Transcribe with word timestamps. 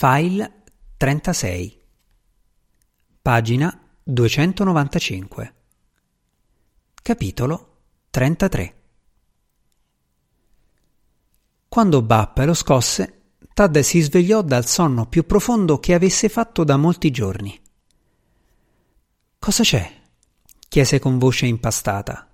File 0.00 0.62
36 0.96 1.82
Pagina 3.20 3.76
295 4.04 5.54
Capitolo 7.02 7.78
33 8.10 8.74
Quando 11.66 12.02
Bap 12.02 12.38
lo 12.44 12.54
scosse, 12.54 13.22
Tad 13.52 13.80
si 13.80 14.00
svegliò 14.00 14.42
dal 14.42 14.66
sonno 14.66 15.06
più 15.06 15.26
profondo 15.26 15.80
che 15.80 15.94
avesse 15.94 16.28
fatto 16.28 16.62
da 16.62 16.76
molti 16.76 17.10
giorni. 17.10 17.60
Cosa 19.36 19.64
c'è? 19.64 20.00
chiese 20.68 21.00
con 21.00 21.18
voce 21.18 21.46
impastata. 21.46 22.32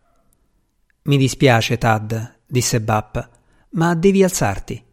Mi 1.04 1.16
dispiace, 1.16 1.78
Tad, 1.78 2.40
disse 2.44 2.82
Bap, 2.82 3.30
ma 3.70 3.94
devi 3.94 4.22
alzarti. 4.22 4.92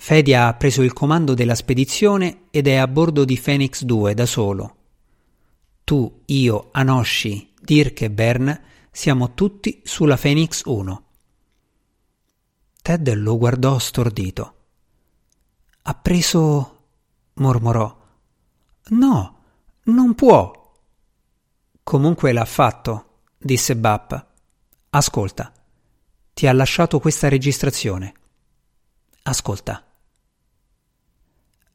Fedia 0.00 0.46
ha 0.46 0.54
preso 0.54 0.82
il 0.82 0.92
comando 0.92 1.34
della 1.34 1.56
spedizione 1.56 2.44
ed 2.50 2.68
è 2.68 2.76
a 2.76 2.86
bordo 2.86 3.24
di 3.24 3.38
Phoenix 3.38 3.82
2 3.82 4.14
da 4.14 4.26
solo. 4.26 4.76
Tu, 5.82 6.22
io, 6.26 6.68
Anoshi, 6.70 7.52
Dirk 7.60 8.02
e 8.02 8.10
Bern 8.10 8.60
siamo 8.92 9.34
tutti 9.34 9.82
sulla 9.84 10.16
Phoenix 10.16 10.62
1. 10.64 11.04
Ted 12.80 13.12
lo 13.14 13.36
guardò 13.36 13.78
stordito. 13.78 14.54
Ha 15.82 15.94
preso. 15.94 16.84
mormorò. 17.34 17.96
No, 18.90 19.38
non 19.82 20.14
può. 20.14 20.74
Comunque 21.82 22.32
l'ha 22.32 22.44
fatto, 22.44 23.22
disse 23.36 23.76
Bap. 23.76 24.26
Ascolta, 24.90 25.52
ti 26.32 26.46
ha 26.46 26.52
lasciato 26.52 27.00
questa 27.00 27.28
registrazione. 27.28 28.14
Ascolta. 29.22 29.87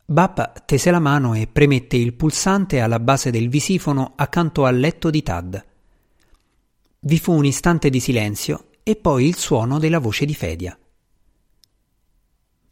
Bap 0.06 0.66
tese 0.66 0.92
la 0.92 1.00
mano 1.00 1.34
e 1.34 1.48
premette 1.48 1.96
il 1.96 2.14
pulsante 2.14 2.82
alla 2.82 3.00
base 3.00 3.32
del 3.32 3.48
visifono 3.48 4.14
accanto 4.18 4.66
al 4.66 4.78
letto 4.78 5.10
di 5.10 5.24
Tad. 5.24 5.66
Vi 7.00 7.20
fu 7.20 7.32
un 7.32 7.46
istante 7.46 7.90
di 7.90 8.02
silenzio 8.02 8.68
e 8.84 8.98
poi 8.98 9.28
il 9.28 9.38
suono 9.38 9.80
della 9.80 10.00
voce 10.00 10.26
di 10.26 10.36
Fedia. 10.36 10.78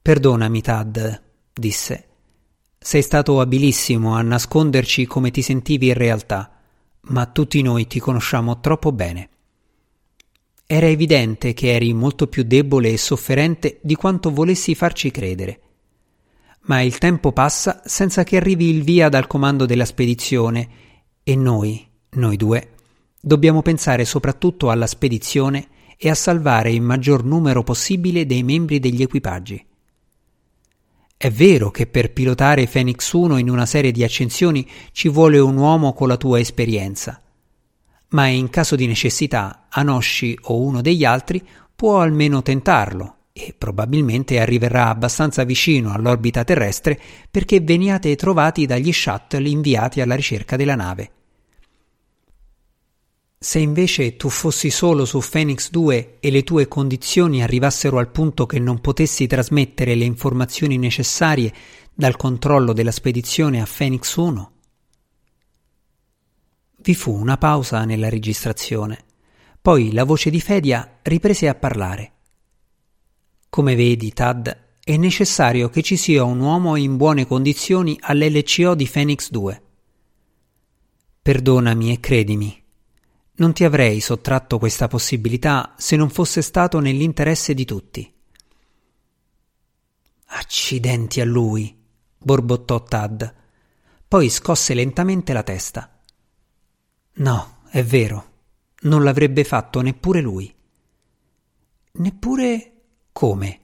Perdonami, 0.01 0.61
Tad, 0.61 1.23
disse. 1.53 2.07
Sei 2.77 3.01
stato 3.01 3.39
abilissimo 3.39 4.13
a 4.13 4.21
nasconderci 4.21 5.05
come 5.05 5.31
ti 5.31 5.41
sentivi 5.41 5.87
in 5.87 5.93
realtà, 5.93 6.51
ma 7.01 7.27
tutti 7.27 7.61
noi 7.61 7.87
ti 7.87 7.99
conosciamo 7.99 8.59
troppo 8.59 8.91
bene. 8.91 9.29
Era 10.65 10.87
evidente 10.87 11.53
che 11.53 11.73
eri 11.73 11.93
molto 11.93 12.27
più 12.27 12.43
debole 12.43 12.91
e 12.91 12.97
sofferente 12.97 13.79
di 13.81 13.95
quanto 13.95 14.31
volessi 14.31 14.75
farci 14.75 15.11
credere. 15.11 15.59
Ma 16.63 16.81
il 16.81 16.97
tempo 16.99 17.31
passa 17.31 17.81
senza 17.85 18.23
che 18.23 18.37
arrivi 18.37 18.69
il 18.69 18.83
via 18.83 19.09
dal 19.09 19.27
comando 19.27 19.65
della 19.65 19.85
spedizione. 19.85 20.69
E 21.23 21.35
noi, 21.35 21.87
noi 22.11 22.37
due, 22.37 22.73
dobbiamo 23.19 23.61
pensare 23.61 24.05
soprattutto 24.05 24.69
alla 24.69 24.87
spedizione 24.87 25.67
e 25.97 26.09
a 26.09 26.15
salvare 26.15 26.71
il 26.71 26.81
maggior 26.81 27.23
numero 27.23 27.63
possibile 27.63 28.25
dei 28.25 28.43
membri 28.43 28.79
degli 28.79 29.01
equipaggi. 29.01 29.63
È 31.17 31.29
vero 31.29 31.69
che 31.69 31.85
per 31.85 32.11
pilotare 32.11 32.67
Phoenix 32.67 33.11
1 33.11 33.37
in 33.37 33.49
una 33.49 33.67
serie 33.67 33.91
di 33.91 34.03
accensioni 34.03 34.67
ci 34.91 35.09
vuole 35.09 35.37
un 35.37 35.57
uomo 35.57 35.93
con 35.93 36.07
la 36.07 36.17
tua 36.17 36.39
esperienza, 36.39 37.21
ma 38.09 38.25
in 38.25 38.49
caso 38.49 38.75
di 38.75 38.87
necessità 38.87 39.67
Anoshi 39.69 40.37
o 40.43 40.59
uno 40.59 40.81
degli 40.81 41.05
altri 41.05 41.47
può 41.75 42.01
almeno 42.01 42.41
tentarlo 42.41 43.17
e 43.33 43.55
probabilmente 43.57 44.39
arriverà 44.39 44.89
abbastanza 44.89 45.43
vicino 45.43 45.93
all'orbita 45.93 46.43
terrestre 46.43 46.99
perché 47.29 47.61
veniate 47.61 48.15
trovati 48.15 48.65
dagli 48.65 48.91
shuttle 48.91 49.47
inviati 49.47 50.01
alla 50.01 50.15
ricerca 50.15 50.55
della 50.55 50.75
nave. 50.75 51.11
Se 53.43 53.57
invece 53.57 54.17
tu 54.17 54.29
fossi 54.29 54.69
solo 54.69 55.03
su 55.03 55.19
Phoenix 55.19 55.71
2 55.71 56.17
e 56.19 56.29
le 56.29 56.43
tue 56.43 56.67
condizioni 56.67 57.41
arrivassero 57.41 57.97
al 57.97 58.11
punto 58.11 58.45
che 58.45 58.59
non 58.59 58.79
potessi 58.81 59.25
trasmettere 59.25 59.95
le 59.95 60.05
informazioni 60.05 60.77
necessarie 60.77 61.51
dal 61.91 62.17
controllo 62.17 62.71
della 62.71 62.91
spedizione 62.91 63.59
a 63.59 63.67
Phoenix 63.67 64.15
1? 64.15 64.51
Vi 66.83 66.93
fu 66.93 67.13
una 67.13 67.37
pausa 67.37 67.83
nella 67.83 68.09
registrazione. 68.09 69.05
Poi 69.59 69.91
la 69.91 70.03
voce 70.03 70.29
di 70.29 70.39
Fedia 70.39 70.99
riprese 71.01 71.47
a 71.47 71.55
parlare. 71.55 72.11
Come 73.51 73.75
vedi, 73.75 74.13
Tad, 74.13 74.77
è 74.81 74.95
necessario 74.95 75.67
che 75.67 75.81
ci 75.81 75.97
sia 75.97 76.23
un 76.23 76.39
uomo 76.39 76.77
in 76.77 76.95
buone 76.95 77.27
condizioni 77.27 77.97
all'LCO 77.99 78.75
di 78.75 78.87
Phoenix 78.87 79.29
2. 79.29 79.63
Perdonami 81.21 81.91
e 81.91 81.99
credimi, 81.99 82.63
non 83.33 83.51
ti 83.51 83.65
avrei 83.65 83.99
sottratto 83.99 84.57
questa 84.57 84.87
possibilità 84.87 85.75
se 85.77 85.97
non 85.97 86.09
fosse 86.09 86.41
stato 86.41 86.79
nell'interesse 86.79 87.53
di 87.53 87.65
tutti. 87.65 88.13
Accidenti 90.27 91.19
a 91.19 91.25
lui, 91.25 91.77
borbottò 92.17 92.81
Tad. 92.81 93.35
Poi 94.07 94.29
scosse 94.29 94.73
lentamente 94.73 95.33
la 95.33 95.43
testa. 95.43 95.99
No, 97.15 97.57
è 97.69 97.83
vero, 97.83 98.31
non 98.83 99.03
l'avrebbe 99.03 99.43
fatto 99.43 99.81
neppure 99.81 100.21
lui. 100.21 100.55
Neppure 101.91 102.70
come? 103.11 103.59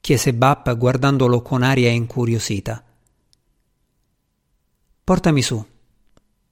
chiese 0.00 0.34
Bap 0.34 0.76
guardandolo 0.76 1.42
con 1.42 1.62
aria 1.62 1.90
incuriosita. 1.90 2.84
Portami 5.04 5.42
su. 5.42 5.64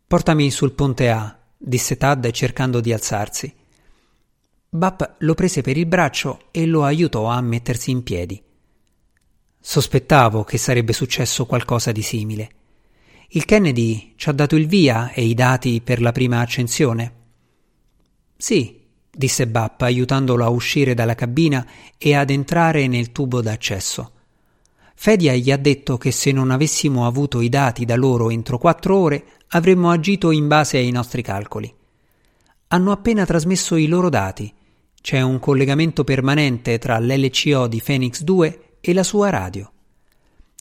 Portami 0.06 0.50
sul 0.50 0.72
ponte 0.72 1.10
A, 1.10 1.38
disse 1.56 1.96
Tad 1.96 2.30
cercando 2.30 2.80
di 2.80 2.92
alzarsi. 2.92 3.54
Bap 4.68 5.16
lo 5.18 5.34
prese 5.34 5.62
per 5.62 5.76
il 5.76 5.86
braccio 5.86 6.48
e 6.52 6.64
lo 6.66 6.84
aiutò 6.84 7.26
a 7.26 7.40
mettersi 7.40 7.90
in 7.90 8.02
piedi. 8.02 8.40
Sospettavo 9.58 10.44
che 10.44 10.58
sarebbe 10.58 10.92
successo 10.92 11.44
qualcosa 11.46 11.92
di 11.92 12.02
simile. 12.02 12.50
Il 13.30 13.44
Kennedy 13.44 14.14
ci 14.16 14.28
ha 14.28 14.32
dato 14.32 14.56
il 14.56 14.66
via 14.66 15.10
e 15.10 15.24
i 15.24 15.34
dati 15.34 15.80
per 15.80 16.00
la 16.00 16.12
prima 16.12 16.40
accensione? 16.40 17.14
Sì, 18.36 18.79
disse 19.20 19.46
Bap 19.46 19.82
aiutandolo 19.82 20.46
a 20.46 20.48
uscire 20.48 20.94
dalla 20.94 21.14
cabina 21.14 21.66
e 21.98 22.14
ad 22.14 22.30
entrare 22.30 22.86
nel 22.86 23.12
tubo 23.12 23.42
d'accesso. 23.42 24.12
Fedia 24.94 25.34
gli 25.34 25.50
ha 25.50 25.58
detto 25.58 25.98
che 25.98 26.10
se 26.10 26.32
non 26.32 26.50
avessimo 26.50 27.06
avuto 27.06 27.42
i 27.42 27.50
dati 27.50 27.84
da 27.84 27.96
loro 27.96 28.30
entro 28.30 28.56
quattro 28.56 28.96
ore 28.96 29.24
avremmo 29.48 29.90
agito 29.90 30.30
in 30.30 30.48
base 30.48 30.78
ai 30.78 30.90
nostri 30.90 31.20
calcoli. 31.20 31.72
Hanno 32.68 32.92
appena 32.92 33.26
trasmesso 33.26 33.76
i 33.76 33.88
loro 33.88 34.08
dati. 34.08 34.50
C'è 34.98 35.20
un 35.20 35.38
collegamento 35.38 36.02
permanente 36.02 36.78
tra 36.78 36.98
l'LCO 36.98 37.66
di 37.66 37.82
Phoenix 37.84 38.22
2 38.22 38.76
e 38.80 38.94
la 38.94 39.02
sua 39.02 39.28
radio. 39.28 39.70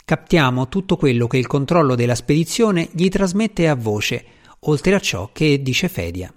Captiamo 0.04 0.68
tutto 0.68 0.98
quello 0.98 1.28
che 1.28 1.38
il 1.38 1.48
controllo 1.48 1.96
della 1.96 2.16
spedizione 2.16 2.90
gli 2.92 3.08
trasmette 3.08 3.70
a 3.70 3.76
voce, 3.76 4.26
oltre 4.62 4.96
a 4.96 5.00
ciò 5.00 5.30
che 5.32 5.62
dice 5.62 5.88
Fedia. 5.88 6.34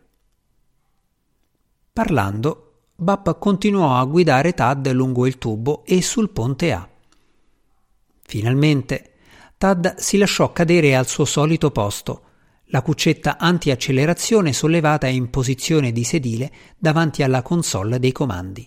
Parlando, 1.94 2.86
Bap 2.97 3.38
continuò 3.38 3.98
a 3.98 4.04
guidare 4.06 4.54
Tad 4.54 4.91
lungo 4.92 5.26
il 5.26 5.36
tubo 5.36 5.84
e 5.84 6.00
sul 6.00 6.30
ponte 6.30 6.72
A. 6.72 6.88
Finalmente, 8.22 9.12
Tad 9.58 9.97
si 9.97 10.16
lasciò 10.16 10.52
cadere 10.52 10.97
al 10.97 11.06
suo 11.06 11.26
solito 11.26 11.70
posto, 11.70 12.22
la 12.69 12.81
cuccetta 12.81 13.36
anti-accelerazione 13.36 14.54
sollevata 14.54 15.06
in 15.06 15.28
posizione 15.28 15.92
di 15.92 16.02
sedile 16.02 16.50
davanti 16.78 17.22
alla 17.22 17.42
console 17.42 17.98
dei 17.98 18.12
comandi. 18.12 18.66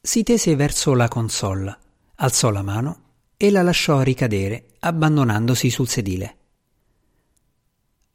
Si 0.00 0.22
tese 0.22 0.56
verso 0.56 0.94
la 0.94 1.08
console, 1.08 1.78
alzò 2.14 2.48
la 2.48 2.62
mano 2.62 3.00
e 3.36 3.50
la 3.50 3.60
lasciò 3.60 4.00
ricadere, 4.00 4.68
abbandonandosi 4.78 5.68
sul 5.68 5.86
sedile. 5.86 6.36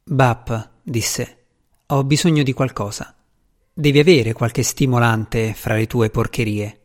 Bap, 0.02 0.70
disse, 0.82 1.39
ho 1.92 2.04
bisogno 2.04 2.44
di 2.44 2.52
qualcosa. 2.52 3.14
Devi 3.72 3.98
avere 3.98 4.32
qualche 4.32 4.62
stimolante 4.62 5.54
fra 5.54 5.74
le 5.74 5.86
tue 5.86 6.10
porcherie. 6.10 6.80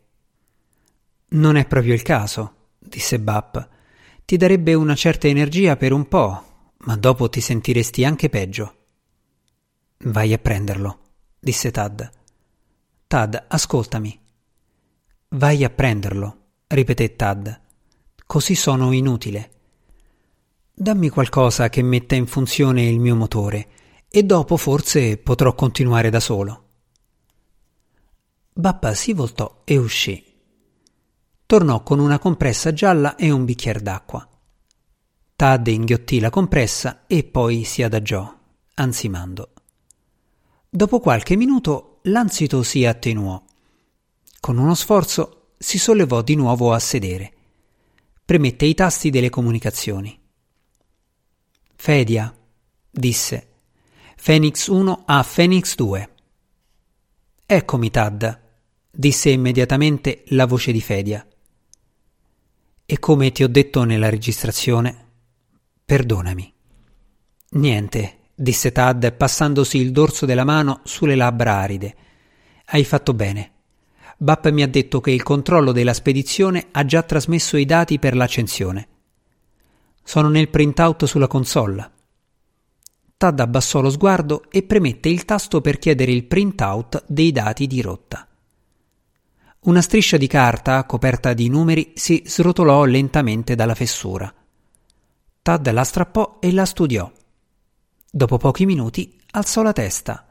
Non 1.28 1.56
è 1.56 1.64
proprio 1.66 1.94
il 1.94 2.02
caso, 2.02 2.70
disse 2.78 3.20
Bap. 3.20 3.68
Ti 4.24 4.36
darebbe 4.36 4.74
una 4.74 4.96
certa 4.96 5.28
energia 5.28 5.76
per 5.76 5.92
un 5.92 6.08
po', 6.08 6.72
ma 6.78 6.96
dopo 6.96 7.28
ti 7.28 7.40
sentiresti 7.40 8.04
anche 8.04 8.28
peggio. 8.28 8.74
Vai 9.98 10.32
a 10.32 10.38
prenderlo, 10.38 10.98
disse 11.38 11.70
Tad. 11.70 12.10
Tad, 13.06 13.44
ascoltami. 13.46 14.20
Vai 15.28 15.62
a 15.62 15.70
prenderlo, 15.70 16.38
ripeté 16.66 17.14
Tad. 17.14 17.60
Così 18.26 18.56
sono 18.56 18.90
inutile. 18.90 19.50
Dammi 20.74 21.08
qualcosa 21.10 21.68
che 21.68 21.82
metta 21.82 22.16
in 22.16 22.26
funzione 22.26 22.88
il 22.88 22.98
mio 22.98 23.14
motore 23.14 23.68
e 24.08 24.22
dopo 24.22 24.56
forse 24.56 25.18
potrò 25.18 25.54
continuare 25.54 26.10
da 26.10 26.20
solo. 26.20 26.64
Bappa 28.52 28.94
si 28.94 29.12
voltò 29.12 29.62
e 29.64 29.76
uscì. 29.76 30.24
tornò 31.46 31.82
con 31.82 31.98
una 32.00 32.18
compressa 32.18 32.72
gialla 32.72 33.14
e 33.16 33.30
un 33.30 33.44
bicchiere 33.44 33.80
d'acqua. 33.80 34.26
Tad 35.36 35.66
inghiottì 35.66 36.18
la 36.18 36.30
compressa 36.30 37.04
e 37.06 37.22
poi 37.24 37.64
si 37.64 37.82
adagiò, 37.82 38.34
ansimando. 38.74 39.52
Dopo 40.68 40.98
qualche 40.98 41.36
minuto 41.36 42.00
l'ansito 42.04 42.62
si 42.62 42.84
attenuò. 42.84 43.42
Con 44.40 44.58
uno 44.58 44.74
sforzo 44.74 45.52
si 45.58 45.78
sollevò 45.78 46.22
di 46.22 46.34
nuovo 46.34 46.72
a 46.72 46.78
sedere. 46.78 47.32
Premette 48.24 48.64
i 48.64 48.74
tasti 48.74 49.10
delle 49.10 49.30
comunicazioni. 49.30 50.18
Fedia, 51.76 52.34
disse. 52.90 53.45
Phoenix 54.26 54.66
1 54.66 55.04
a 55.06 55.22
Phoenix 55.22 55.76
2. 55.76 56.08
Eccomi, 57.46 57.90
Tad, 57.92 58.40
disse 58.90 59.30
immediatamente 59.30 60.24
la 60.30 60.46
voce 60.46 60.72
di 60.72 60.80
Fedia. 60.80 61.24
E 62.84 62.98
come 62.98 63.30
ti 63.30 63.44
ho 63.44 63.48
detto 63.48 63.84
nella 63.84 64.08
registrazione, 64.08 65.10
perdonami. 65.84 66.52
Niente, 67.50 68.18
disse 68.34 68.72
Tad 68.72 69.12
passandosi 69.12 69.78
il 69.78 69.92
dorso 69.92 70.26
della 70.26 70.42
mano 70.42 70.80
sulle 70.82 71.14
labbra 71.14 71.58
aride. 71.58 71.94
Hai 72.64 72.82
fatto 72.82 73.14
bene. 73.14 73.52
Bap 74.16 74.50
mi 74.50 74.62
ha 74.62 74.68
detto 74.68 75.00
che 75.00 75.12
il 75.12 75.22
controllo 75.22 75.70
della 75.70 75.94
spedizione 75.94 76.66
ha 76.72 76.84
già 76.84 77.04
trasmesso 77.04 77.56
i 77.56 77.64
dati 77.64 78.00
per 78.00 78.16
l'accensione. 78.16 78.88
Sono 80.02 80.28
nel 80.28 80.48
printout 80.48 81.04
sulla 81.04 81.28
console. 81.28 81.94
Tad 83.18 83.40
abbassò 83.40 83.80
lo 83.80 83.88
sguardo 83.88 84.44
e 84.50 84.62
premette 84.62 85.08
il 85.08 85.24
tasto 85.24 85.62
per 85.62 85.78
chiedere 85.78 86.12
il 86.12 86.24
printout 86.24 87.02
dei 87.06 87.32
dati 87.32 87.66
di 87.66 87.80
rotta. 87.80 88.28
Una 89.60 89.80
striscia 89.80 90.18
di 90.18 90.26
carta 90.26 90.84
coperta 90.84 91.32
di 91.32 91.48
numeri 91.48 91.92
si 91.94 92.22
srotolò 92.26 92.84
lentamente 92.84 93.54
dalla 93.54 93.74
fessura. 93.74 94.32
Tad 95.40 95.70
la 95.72 95.84
strappò 95.84 96.36
e 96.40 96.52
la 96.52 96.66
studiò. 96.66 97.10
Dopo 98.10 98.36
pochi 98.36 98.66
minuti 98.66 99.18
alzò 99.30 99.62
la 99.62 99.72
testa. 99.72 100.26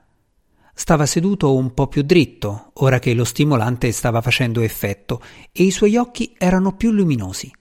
Stava 0.71 1.07
seduto 1.07 1.55
un 1.55 1.73
po' 1.73 1.87
più 1.87 2.03
dritto, 2.03 2.69
ora 2.73 2.99
che 2.99 3.15
lo 3.15 3.23
stimolante 3.23 3.91
stava 3.93 4.21
facendo 4.21 4.61
effetto, 4.61 5.21
e 5.51 5.63
i 5.63 5.71
suoi 5.71 5.95
occhi 5.95 6.35
erano 6.37 6.75
più 6.75 6.91
luminosi. 6.91 7.51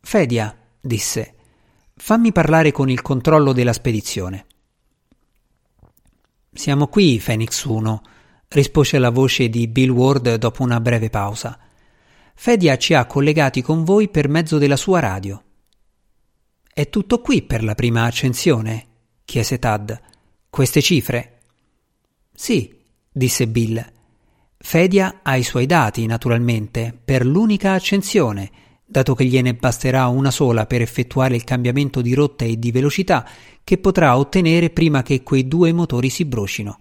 Fedia, 0.00 0.56
disse, 0.80 1.34
Fammi 2.04 2.32
parlare 2.32 2.72
con 2.72 2.90
il 2.90 3.00
controllo 3.00 3.52
della 3.52 3.72
spedizione. 3.72 4.46
Siamo 6.52 6.88
qui, 6.88 7.22
Phoenix 7.24 7.62
1, 7.62 8.02
rispose 8.48 8.98
la 8.98 9.10
voce 9.10 9.48
di 9.48 9.68
Bill 9.68 9.90
Ward 9.90 10.34
dopo 10.34 10.64
una 10.64 10.80
breve 10.80 11.10
pausa. 11.10 11.56
Fedia 12.34 12.76
ci 12.76 12.94
ha 12.94 13.06
collegati 13.06 13.62
con 13.62 13.84
voi 13.84 14.08
per 14.08 14.28
mezzo 14.28 14.58
della 14.58 14.74
sua 14.74 14.98
radio. 14.98 15.40
È 16.74 16.88
tutto 16.88 17.20
qui 17.20 17.42
per 17.42 17.62
la 17.62 17.76
prima 17.76 18.02
accensione? 18.02 18.86
chiese 19.24 19.60
Tad. 19.60 20.00
Queste 20.50 20.82
cifre? 20.82 21.42
Sì, 22.34 22.80
disse 23.12 23.46
Bill. 23.46 23.92
Fedia 24.58 25.20
ha 25.22 25.36
i 25.36 25.44
suoi 25.44 25.66
dati, 25.66 26.04
naturalmente, 26.06 26.98
per 27.04 27.24
l'unica 27.24 27.74
accensione 27.74 28.61
dato 28.92 29.14
che 29.14 29.24
gliene 29.24 29.54
basterà 29.54 30.06
una 30.06 30.30
sola 30.30 30.66
per 30.66 30.82
effettuare 30.82 31.34
il 31.34 31.44
cambiamento 31.44 32.02
di 32.02 32.12
rotta 32.12 32.44
e 32.44 32.58
di 32.58 32.70
velocità 32.70 33.26
che 33.64 33.78
potrà 33.78 34.16
ottenere 34.16 34.68
prima 34.70 35.02
che 35.02 35.22
quei 35.22 35.48
due 35.48 35.72
motori 35.72 36.10
si 36.10 36.26
brucino. 36.26 36.78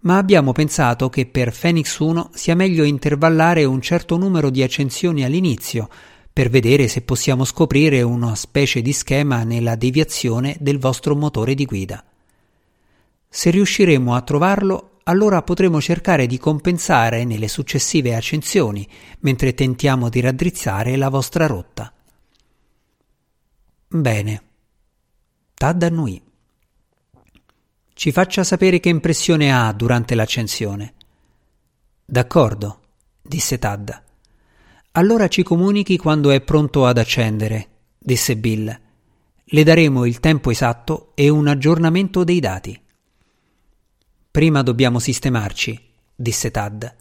Ma 0.00 0.18
abbiamo 0.18 0.52
pensato 0.52 1.08
che 1.08 1.24
per 1.24 1.56
Phoenix 1.58 1.98
1 1.98 2.30
sia 2.34 2.56
meglio 2.56 2.82
intervallare 2.82 3.64
un 3.64 3.80
certo 3.80 4.18
numero 4.18 4.50
di 4.50 4.62
accensioni 4.62 5.24
all'inizio, 5.24 5.88
per 6.30 6.50
vedere 6.50 6.88
se 6.88 7.02
possiamo 7.02 7.44
scoprire 7.44 8.02
una 8.02 8.34
specie 8.34 8.82
di 8.82 8.92
schema 8.92 9.44
nella 9.44 9.76
deviazione 9.76 10.56
del 10.58 10.80
vostro 10.80 11.14
motore 11.14 11.54
di 11.54 11.64
guida. 11.64 12.04
Se 13.28 13.50
riusciremo 13.50 14.14
a 14.14 14.20
trovarlo, 14.22 14.93
allora 15.04 15.42
potremo 15.42 15.80
cercare 15.80 16.26
di 16.26 16.38
compensare 16.38 17.24
nelle 17.24 17.48
successive 17.48 18.14
accensioni, 18.14 18.88
mentre 19.20 19.54
tentiamo 19.54 20.08
di 20.08 20.20
raddrizzare 20.20 20.96
la 20.96 21.08
vostra 21.08 21.46
rotta. 21.46 21.92
Bene. 23.88 24.42
Tad 25.54 25.82
annui. 25.82 26.22
Ci 27.92 28.12
faccia 28.12 28.42
sapere 28.42 28.80
che 28.80 28.88
impressione 28.88 29.52
ha 29.54 29.72
durante 29.72 30.14
l'accensione. 30.14 30.94
D'accordo, 32.04 32.80
disse 33.22 33.58
Tad. 33.58 34.02
Allora 34.92 35.28
ci 35.28 35.42
comunichi 35.42 35.96
quando 35.96 36.30
è 36.30 36.40
pronto 36.40 36.86
ad 36.86 36.98
accendere, 36.98 37.68
disse 37.98 38.36
Bill. 38.36 38.80
Le 39.44 39.62
daremo 39.62 40.04
il 40.06 40.18
tempo 40.18 40.50
esatto 40.50 41.12
e 41.14 41.28
un 41.28 41.46
aggiornamento 41.46 42.24
dei 42.24 42.40
dati. 42.40 42.80
Prima 44.34 44.62
dobbiamo 44.62 44.98
sistemarci, 44.98 45.80
disse 46.12 46.50
Tad. 46.50 46.92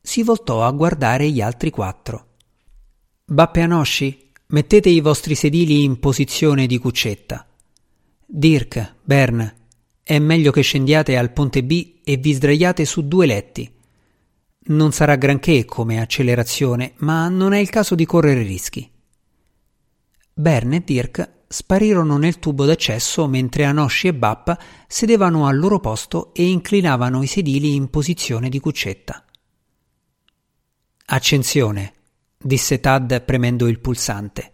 Si 0.00 0.22
voltò 0.22 0.62
a 0.62 0.70
guardare 0.70 1.28
gli 1.28 1.40
altri 1.40 1.70
quattro. 1.70 2.34
Bappe 3.24 3.62
Anosci, 3.62 4.30
mettete 4.46 4.88
i 4.88 5.00
vostri 5.00 5.34
sedili 5.34 5.82
in 5.82 5.98
posizione 5.98 6.68
di 6.68 6.78
cuccetta. 6.78 7.44
Dirk, 8.24 8.94
Bern, 9.02 9.54
è 10.00 10.20
meglio 10.20 10.52
che 10.52 10.60
scendiate 10.60 11.16
al 11.16 11.32
ponte 11.32 11.64
B 11.64 11.94
e 12.04 12.16
vi 12.16 12.32
sdraiate 12.34 12.84
su 12.84 13.08
due 13.08 13.26
letti. 13.26 13.68
Non 14.66 14.92
sarà 14.92 15.16
granché 15.16 15.64
come 15.64 16.00
accelerazione, 16.00 16.92
ma 16.98 17.28
non 17.28 17.54
è 17.54 17.58
il 17.58 17.70
caso 17.70 17.96
di 17.96 18.06
correre 18.06 18.44
rischi. 18.44 18.88
Bern 20.32 20.74
e 20.74 20.84
Dirk 20.84 21.35
sparirono 21.48 22.16
nel 22.16 22.38
tubo 22.38 22.64
d'accesso 22.64 23.26
mentre 23.26 23.64
Anosci 23.64 24.08
e 24.08 24.14
Bappa 24.14 24.58
sedevano 24.86 25.46
al 25.46 25.58
loro 25.58 25.80
posto 25.80 26.32
e 26.34 26.48
inclinavano 26.48 27.22
i 27.22 27.26
sedili 27.26 27.74
in 27.74 27.88
posizione 27.88 28.48
di 28.48 28.60
cuccetta. 28.60 29.24
Accensione, 31.06 31.92
disse 32.36 32.80
Tad 32.80 33.22
premendo 33.22 33.68
il 33.68 33.80
pulsante. 33.80 34.52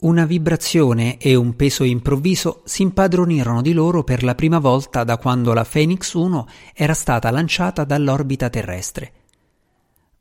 Una 0.00 0.26
vibrazione 0.26 1.18
e 1.18 1.34
un 1.34 1.56
peso 1.56 1.84
improvviso 1.84 2.62
si 2.64 2.82
impadronirono 2.82 3.62
di 3.62 3.72
loro 3.72 4.04
per 4.04 4.22
la 4.22 4.34
prima 4.34 4.58
volta 4.58 5.04
da 5.04 5.16
quando 5.16 5.52
la 5.54 5.64
Phoenix 5.64 6.12
1 6.12 6.48
era 6.74 6.94
stata 6.94 7.30
lanciata 7.30 7.84
dall'orbita 7.84 8.50
terrestre 8.50 9.12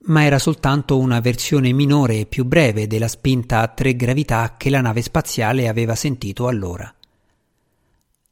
ma 0.06 0.24
era 0.24 0.40
soltanto 0.40 0.98
una 0.98 1.20
versione 1.20 1.72
minore 1.72 2.20
e 2.20 2.26
più 2.26 2.46
breve 2.46 2.88
della 2.88 3.08
spinta 3.08 3.60
a 3.60 3.68
tre 3.68 3.96
gravità 3.96 4.56
che 4.58 4.70
la 4.70 4.82
nave 4.82 5.02
spaziale 5.02 5.68
aveva 5.68 5.96
sentito 5.96 6.48
allora. 6.48 6.94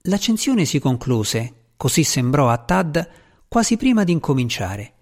L'accensione 0.05 0.65
si 0.65 0.79
concluse, 0.79 1.53
così 1.77 2.03
sembrò 2.03 2.49
a 2.49 2.57
Tad, 2.57 3.09
quasi 3.47 3.77
prima 3.77 4.03
di 4.03 4.11
incominciare, 4.11 4.93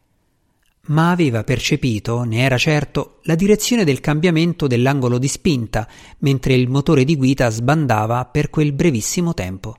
ma 0.87 1.11
aveva 1.11 1.43
percepito, 1.43 2.23
ne 2.23 2.41
era 2.41 2.57
certo, 2.57 3.19
la 3.23 3.35
direzione 3.35 3.83
del 3.83 3.99
cambiamento 3.99 4.67
dell'angolo 4.67 5.17
di 5.17 5.27
spinta 5.27 5.87
mentre 6.19 6.53
il 6.53 6.69
motore 6.69 7.03
di 7.03 7.15
guida 7.15 7.49
sbandava 7.49 8.25
per 8.25 8.49
quel 8.49 8.73
brevissimo 8.73 9.33
tempo 9.33 9.77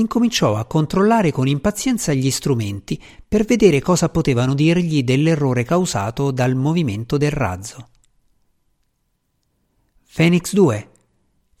incominciò 0.00 0.56
a 0.56 0.64
controllare 0.64 1.30
con 1.30 1.46
impazienza 1.46 2.12
gli 2.12 2.30
strumenti 2.30 3.00
per 3.26 3.44
vedere 3.44 3.80
cosa 3.80 4.08
potevano 4.08 4.54
dirgli 4.54 5.02
dell'errore 5.02 5.64
causato 5.64 6.30
dal 6.30 6.54
movimento 6.54 7.16
del 7.16 7.30
razzo. 7.30 7.88
Phoenix 10.12 10.52
2. 10.52 10.90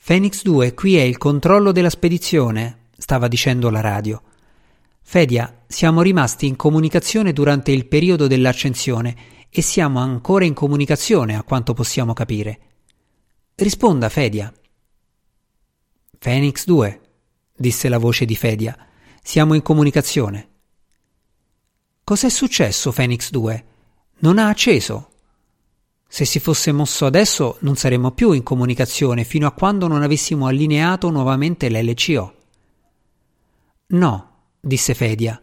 Phoenix 0.04 0.42
2, 0.42 0.74
qui 0.74 0.96
è 0.96 1.02
il 1.02 1.18
controllo 1.18 1.72
della 1.72 1.90
spedizione, 1.90 2.88
stava 2.96 3.28
dicendo 3.28 3.70
la 3.70 3.80
radio. 3.80 4.22
Fedia, 5.00 5.64
siamo 5.66 6.02
rimasti 6.02 6.46
in 6.46 6.56
comunicazione 6.56 7.32
durante 7.32 7.72
il 7.72 7.86
periodo 7.86 8.26
dell'accensione 8.26 9.16
e 9.50 9.62
siamo 9.62 10.00
ancora 10.00 10.44
in 10.44 10.54
comunicazione 10.54 11.36
a 11.36 11.42
quanto 11.42 11.72
possiamo 11.72 12.12
capire. 12.12 12.60
Risponda, 13.54 14.08
Fedia. 14.08 14.52
Phoenix 16.18 16.64
2 16.64 17.00
disse 17.58 17.88
la 17.88 17.98
voce 17.98 18.24
di 18.24 18.36
Fedia. 18.36 18.76
Siamo 19.22 19.54
in 19.54 19.62
comunicazione. 19.62 20.48
Cos'è 22.04 22.30
successo, 22.30 22.92
Phoenix 22.92 23.30
2? 23.30 23.64
Non 24.20 24.38
ha 24.38 24.48
acceso. 24.48 25.10
Se 26.08 26.24
si 26.24 26.38
fosse 26.40 26.72
mosso 26.72 27.04
adesso 27.04 27.58
non 27.60 27.76
saremmo 27.76 28.12
più 28.12 28.32
in 28.32 28.42
comunicazione 28.42 29.24
fino 29.24 29.46
a 29.46 29.52
quando 29.52 29.86
non 29.88 30.02
avessimo 30.02 30.46
allineato 30.46 31.10
nuovamente 31.10 31.68
l'LCO. 31.68 32.34
No, 33.88 34.30
disse 34.58 34.94
Fedia. 34.94 35.40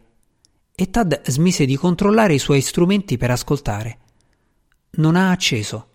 E 0.73 0.89
Tad 0.89 1.21
smise 1.29 1.65
di 1.65 1.75
controllare 1.75 2.33
i 2.33 2.39
suoi 2.39 2.61
strumenti 2.61 3.17
per 3.17 3.31
ascoltare. 3.31 3.99
Non 4.91 5.15
ha 5.15 5.29
acceso. 5.29 5.89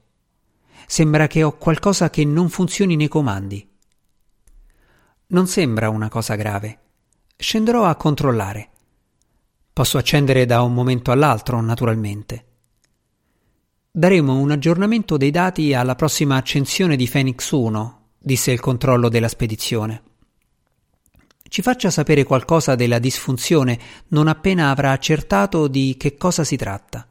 Sembra 0.87 1.27
che 1.27 1.43
ho 1.43 1.57
qualcosa 1.57 2.11
che 2.11 2.25
non 2.25 2.49
funzioni 2.49 2.97
nei 2.97 3.09
comandi. 3.09 3.70
Non 5.30 5.46
sembra 5.46 5.90
una 5.90 6.08
cosa 6.08 6.34
grave. 6.34 6.78
Scenderò 7.37 7.84
a 7.84 7.94
controllare. 7.94 8.68
Posso 9.72 9.96
accendere 9.96 10.44
da 10.44 10.62
un 10.62 10.75
momento 10.75 11.12
all'altro, 11.12 11.60
naturalmente. 11.60 12.44
Daremo 13.92 14.37
un 14.37 14.50
aggiornamento 14.50 15.16
dei 15.16 15.30
dati 15.30 15.72
alla 15.72 15.94
prossima 15.94 16.37
accensione 16.37 16.96
di 16.96 17.08
Phoenix 17.08 17.49
1, 17.50 18.08
disse 18.18 18.50
il 18.50 18.58
controllo 18.58 19.08
della 19.08 19.28
spedizione. 19.28 20.02
Ci 21.42 21.62
faccia 21.62 21.90
sapere 21.90 22.25
qualcosa 22.25 22.75
della 22.75 22.99
disfunzione 22.99 23.78
non 24.08 24.26
appena 24.26 24.70
avrà 24.70 24.90
accertato 24.90 25.68
di 25.68 25.94
che 25.96 26.16
cosa 26.16 26.42
si 26.42 26.56
tratta. 26.56 27.06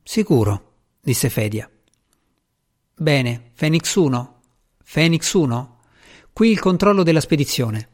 Sicuro, 0.00 0.74
disse 1.00 1.28
Fedia. 1.28 1.68
Bene, 2.96 3.50
Phoenix 3.56 3.94
1. 3.96 4.40
Phoenix 4.92 5.32
1. 5.32 5.73
Qui 6.34 6.50
il 6.50 6.58
controllo 6.58 7.04
della 7.04 7.20
spedizione. 7.20 7.88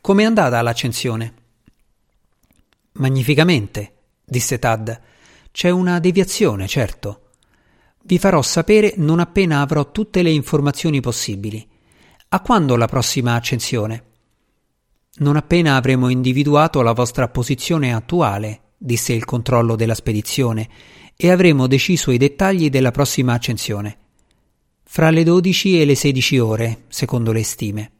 Com'è 0.00 0.24
andata 0.24 0.62
l'accensione? 0.62 1.34
Magnificamente, 2.92 3.92
disse 4.24 4.58
Tad. 4.58 4.98
C'è 5.50 5.68
una 5.68 5.98
deviazione, 5.98 6.66
certo. 6.66 7.28
Vi 8.04 8.18
farò 8.18 8.40
sapere 8.40 8.94
non 8.96 9.20
appena 9.20 9.60
avrò 9.60 9.90
tutte 9.90 10.22
le 10.22 10.30
informazioni 10.30 11.02
possibili. 11.02 11.68
A 12.30 12.40
quando 12.40 12.74
la 12.74 12.86
prossima 12.86 13.34
accensione? 13.34 14.04
Non 15.16 15.36
appena 15.36 15.76
avremo 15.76 16.08
individuato 16.08 16.80
la 16.80 16.92
vostra 16.92 17.28
posizione 17.28 17.92
attuale, 17.92 18.60
disse 18.78 19.12
il 19.12 19.26
controllo 19.26 19.76
della 19.76 19.94
spedizione, 19.94 20.70
e 21.14 21.30
avremo 21.30 21.66
deciso 21.66 22.12
i 22.12 22.16
dettagli 22.16 22.70
della 22.70 22.92
prossima 22.92 23.34
accensione. 23.34 23.98
Fra 24.94 25.08
le 25.08 25.24
12 25.24 25.80
e 25.80 25.86
le 25.86 25.94
16 25.94 26.38
ore, 26.38 26.84
secondo 26.88 27.32
le 27.32 27.42
stime. 27.44 27.92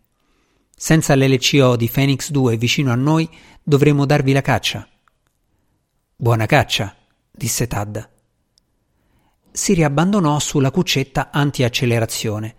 Senza 0.76 1.16
l'LCO 1.16 1.74
di 1.74 1.88
Phoenix 1.88 2.28
2 2.30 2.58
vicino 2.58 2.92
a 2.92 2.96
noi, 2.96 3.26
dovremo 3.62 4.04
darvi 4.04 4.32
la 4.32 4.42
caccia. 4.42 4.86
Buona 6.14 6.44
caccia, 6.44 6.94
disse 7.30 7.66
Tad. 7.66 8.10
Si 9.50 9.72
riabbandonò 9.72 10.38
sulla 10.38 10.70
cuccetta 10.70 11.30
anti-accelerazione. 11.32 12.56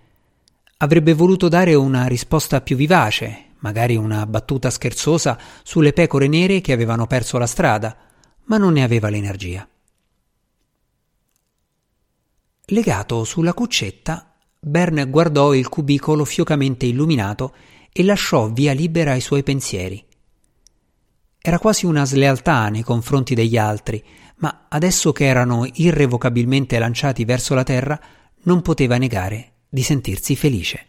Avrebbe 0.78 1.14
voluto 1.14 1.48
dare 1.48 1.76
una 1.76 2.08
risposta 2.08 2.60
più 2.62 2.76
vivace, 2.76 3.52
magari 3.60 3.96
una 3.98 4.26
battuta 4.26 4.72
scherzosa 4.72 5.38
sulle 5.62 5.94
pecore 5.94 6.28
nere 6.28 6.60
che 6.60 6.74
avevano 6.74 7.06
perso 7.06 7.38
la 7.38 7.46
strada, 7.46 7.96
ma 8.46 8.58
non 8.58 8.74
ne 8.74 8.82
aveva 8.82 9.10
l'energia. 9.10 9.68
Legato 12.68 13.26
sulla 13.26 13.54
cuccetta, 13.54 14.36
Bern 14.58 15.10
guardò 15.10 15.54
il 15.54 15.68
cubicolo 15.68 16.24
fiocamente 16.24 16.86
illuminato 16.86 17.54
e 17.92 18.04
lasciò 18.04 18.50
via 18.50 18.72
libera 18.72 19.12
ai 19.12 19.20
suoi 19.20 19.44
pensieri. 19.44 20.02
Era 21.42 21.60
quasi 21.60 21.86
una 21.86 22.06
slealtà 22.06 22.70
nei 22.70 22.84
confronti 22.84 23.36
degli 23.36 23.58
altri, 23.58 24.02
ma 24.38 24.68
adesso 24.70 25.12
che 25.12 25.26
erano 25.26 25.68
irrevocabilmente 25.74 26.80
lanciati 26.80 27.26
verso 27.26 27.54
la 27.54 27.64
terra, 27.64 28.00
non 28.44 28.62
poteva 28.62 28.98
negare 28.98 29.52
di 29.68 29.84
sentirsi 29.84 30.38
felice. 30.38 30.88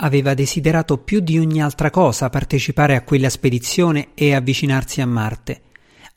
Aveva 0.00 0.34
desiderato 0.34 0.98
più 0.98 1.20
di 1.20 1.38
ogni 1.38 1.62
altra 1.62 1.88
cosa 1.88 2.28
partecipare 2.28 2.96
a 2.96 3.02
quella 3.02 3.30
spedizione 3.30 4.08
e 4.12 4.34
avvicinarsi 4.34 5.00
a 5.00 5.06
Marte, 5.06 5.62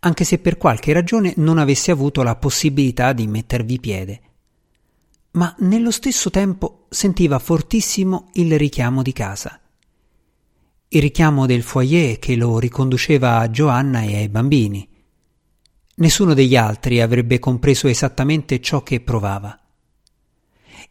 anche 0.04 0.24
se 0.24 0.40
per 0.40 0.58
qualche 0.58 0.94
ragione 0.94 1.34
non 1.38 1.58
avesse 1.60 1.92
avuto 1.92 2.24
la 2.24 2.36
possibilità 2.36 3.14
di 3.14 3.28
mettervi 3.28 3.80
piede. 3.80 4.22
Ma 5.32 5.54
nello 5.60 5.92
stesso 5.92 6.30
tempo 6.30 6.88
sentiva 6.90 7.38
fortissimo 7.40 8.30
il 8.34 8.58
richiamo 8.58 9.04
di 9.04 9.14
casa. 9.14 9.60
Il 10.88 11.02
richiamo 11.02 11.46
del 11.46 11.62
foyer 11.62 12.18
che 12.20 12.36
lo 12.36 12.58
riconduceva 12.58 13.38
a 13.38 13.50
Giovanna 13.50 14.02
e 14.02 14.18
ai 14.18 14.28
bambini. 14.28 14.88
Nessuno 15.96 16.34
degli 16.34 16.56
altri 16.56 17.00
avrebbe 17.00 17.38
compreso 17.38 17.88
esattamente 17.88 18.60
ciò 18.60 18.82
che 18.82 19.02
provava. 19.02 19.58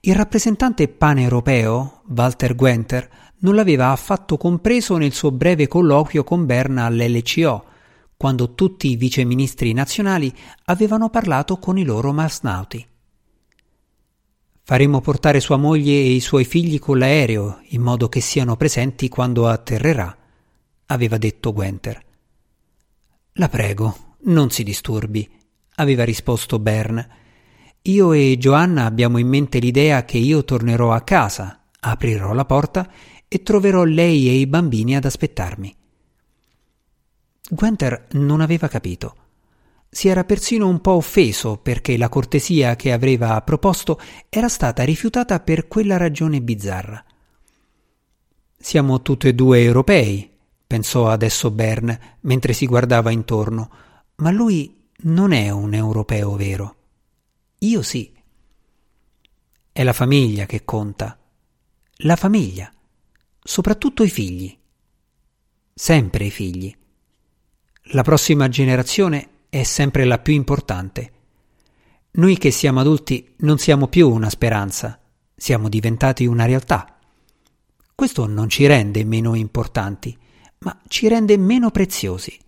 Il 0.00 0.14
rappresentante 0.14 0.86
paneuropeo, 0.88 2.02
Walter 2.06 2.54
Gwenter, 2.54 3.10
non 3.38 3.56
l'aveva 3.56 3.90
affatto 3.90 4.36
compreso 4.36 4.96
nel 4.96 5.12
suo 5.12 5.32
breve 5.32 5.66
colloquio 5.66 6.22
con 6.22 6.46
Berna 6.46 6.84
all'LCO, 6.84 7.64
quando 8.20 8.52
tutti 8.52 8.90
i 8.90 8.96
viceministri 8.96 9.72
nazionali 9.72 10.30
avevano 10.66 11.08
parlato 11.08 11.56
con 11.56 11.78
i 11.78 11.84
loro 11.84 12.12
marsnauti. 12.12 12.86
Faremo 14.62 15.00
portare 15.00 15.40
sua 15.40 15.56
moglie 15.56 15.94
e 15.94 16.10
i 16.12 16.20
suoi 16.20 16.44
figli 16.44 16.78
con 16.78 16.98
l'aereo, 16.98 17.60
in 17.68 17.80
modo 17.80 18.10
che 18.10 18.20
siano 18.20 18.56
presenti 18.56 19.08
quando 19.08 19.48
atterrerà, 19.48 20.14
aveva 20.84 21.16
detto 21.16 21.54
Gwenter. 21.54 22.04
La 23.32 23.48
prego, 23.48 24.16
non 24.24 24.50
si 24.50 24.64
disturbi, 24.64 25.26
aveva 25.76 26.04
risposto 26.04 26.58
Bern 26.58 27.18
io 27.84 28.12
e 28.12 28.36
Joanna 28.36 28.84
abbiamo 28.84 29.16
in 29.16 29.26
mente 29.26 29.58
l'idea 29.58 30.04
che 30.04 30.18
io 30.18 30.44
tornerò 30.44 30.92
a 30.92 31.00
casa, 31.00 31.62
aprirò 31.80 32.34
la 32.34 32.44
porta 32.44 32.86
e 33.26 33.42
troverò 33.42 33.84
lei 33.84 34.28
e 34.28 34.34
i 34.34 34.46
bambini 34.46 34.96
ad 34.96 35.06
aspettarmi. 35.06 35.74
Guenter 37.52 38.06
non 38.12 38.40
aveva 38.40 38.68
capito. 38.68 39.16
Si 39.90 40.06
era 40.06 40.22
persino 40.22 40.68
un 40.68 40.80
po' 40.80 40.92
offeso 40.92 41.56
perché 41.56 41.96
la 41.96 42.08
cortesia 42.08 42.76
che 42.76 42.92
aveva 42.92 43.42
proposto 43.42 43.98
era 44.28 44.48
stata 44.48 44.84
rifiutata 44.84 45.40
per 45.40 45.66
quella 45.66 45.96
ragione 45.96 46.40
bizzarra. 46.40 47.04
Siamo 48.56 49.02
tutti 49.02 49.26
e 49.26 49.34
due 49.34 49.62
europei, 49.62 50.30
pensò 50.64 51.08
adesso 51.08 51.50
Bern 51.50 51.98
mentre 52.20 52.52
si 52.52 52.66
guardava 52.66 53.10
intorno, 53.10 53.70
ma 54.16 54.30
lui 54.30 54.88
non 55.02 55.32
è 55.32 55.50
un 55.50 55.74
europeo 55.74 56.36
vero. 56.36 56.76
Io 57.58 57.82
sì. 57.82 58.12
È 59.72 59.82
la 59.82 59.92
famiglia 59.92 60.46
che 60.46 60.64
conta. 60.64 61.18
La 62.02 62.14
famiglia. 62.14 62.72
Soprattutto 63.42 64.04
i 64.04 64.10
figli. 64.10 64.56
Sempre 65.74 66.26
i 66.26 66.30
figli. 66.30 66.76
La 67.92 68.02
prossima 68.02 68.48
generazione 68.48 69.46
è 69.48 69.64
sempre 69.64 70.04
la 70.04 70.20
più 70.20 70.32
importante. 70.32 71.12
Noi 72.12 72.38
che 72.38 72.52
siamo 72.52 72.78
adulti 72.78 73.34
non 73.38 73.58
siamo 73.58 73.88
più 73.88 74.08
una 74.08 74.30
speranza, 74.30 75.00
siamo 75.34 75.68
diventati 75.68 76.24
una 76.24 76.44
realtà. 76.44 76.98
Questo 77.92 78.26
non 78.26 78.48
ci 78.48 78.66
rende 78.66 79.02
meno 79.02 79.34
importanti, 79.34 80.16
ma 80.58 80.80
ci 80.86 81.08
rende 81.08 81.36
meno 81.36 81.72
preziosi. 81.72 82.38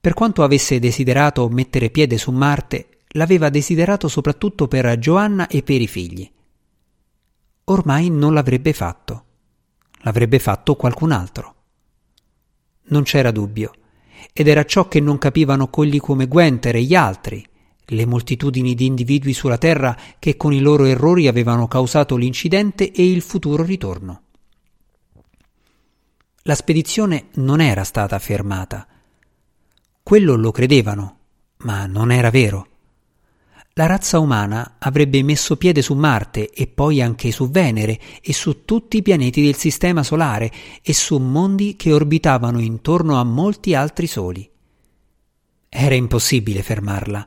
Per 0.00 0.14
quanto 0.14 0.42
avesse 0.42 0.80
desiderato 0.80 1.48
mettere 1.48 1.88
piede 1.90 2.18
su 2.18 2.32
Marte, 2.32 3.02
l'aveva 3.10 3.50
desiderato 3.50 4.08
soprattutto 4.08 4.66
per 4.66 4.98
Giovanna 4.98 5.46
e 5.46 5.62
per 5.62 5.80
i 5.80 5.86
figli. 5.86 6.28
Ormai 7.66 8.10
non 8.10 8.34
l'avrebbe 8.34 8.72
fatto. 8.72 9.24
L'avrebbe 10.00 10.40
fatto 10.40 10.74
qualcun 10.74 11.12
altro. 11.12 11.54
Non 12.86 13.04
c'era 13.04 13.30
dubbio, 13.30 13.72
ed 14.32 14.48
era 14.48 14.64
ciò 14.64 14.88
che 14.88 15.00
non 15.00 15.18
capivano 15.18 15.68
quelli 15.68 15.98
come 15.98 16.26
Gwenter 16.26 16.76
e 16.76 16.82
gli 16.82 16.94
altri, 16.94 17.44
le 17.84 18.06
moltitudini 18.06 18.74
di 18.74 18.86
individui 18.86 19.32
sulla 19.32 19.58
Terra 19.58 19.96
che 20.18 20.36
con 20.36 20.52
i 20.52 20.60
loro 20.60 20.84
errori 20.84 21.26
avevano 21.26 21.68
causato 21.68 22.16
l'incidente 22.16 22.90
e 22.92 23.10
il 23.10 23.22
futuro 23.22 23.62
ritorno. 23.62 24.22
La 26.42 26.54
spedizione 26.54 27.28
non 27.34 27.60
era 27.60 27.84
stata 27.84 28.18
fermata. 28.18 28.86
Quello 30.02 30.36
lo 30.36 30.50
credevano, 30.50 31.18
ma 31.58 31.86
non 31.86 32.10
era 32.10 32.30
vero 32.30 32.77
la 33.78 33.86
razza 33.86 34.18
umana 34.18 34.74
avrebbe 34.80 35.22
messo 35.22 35.56
piede 35.56 35.82
su 35.82 35.94
Marte 35.94 36.50
e 36.50 36.66
poi 36.66 37.00
anche 37.00 37.30
su 37.30 37.48
Venere 37.48 38.00
e 38.20 38.32
su 38.32 38.64
tutti 38.64 38.96
i 38.96 39.02
pianeti 39.02 39.40
del 39.40 39.54
Sistema 39.54 40.02
Solare 40.02 40.50
e 40.82 40.92
su 40.92 41.16
mondi 41.18 41.76
che 41.76 41.92
orbitavano 41.92 42.58
intorno 42.58 43.20
a 43.20 43.22
molti 43.22 43.76
altri 43.76 44.08
soli. 44.08 44.50
Era 45.68 45.94
impossibile 45.94 46.64
fermarla. 46.64 47.24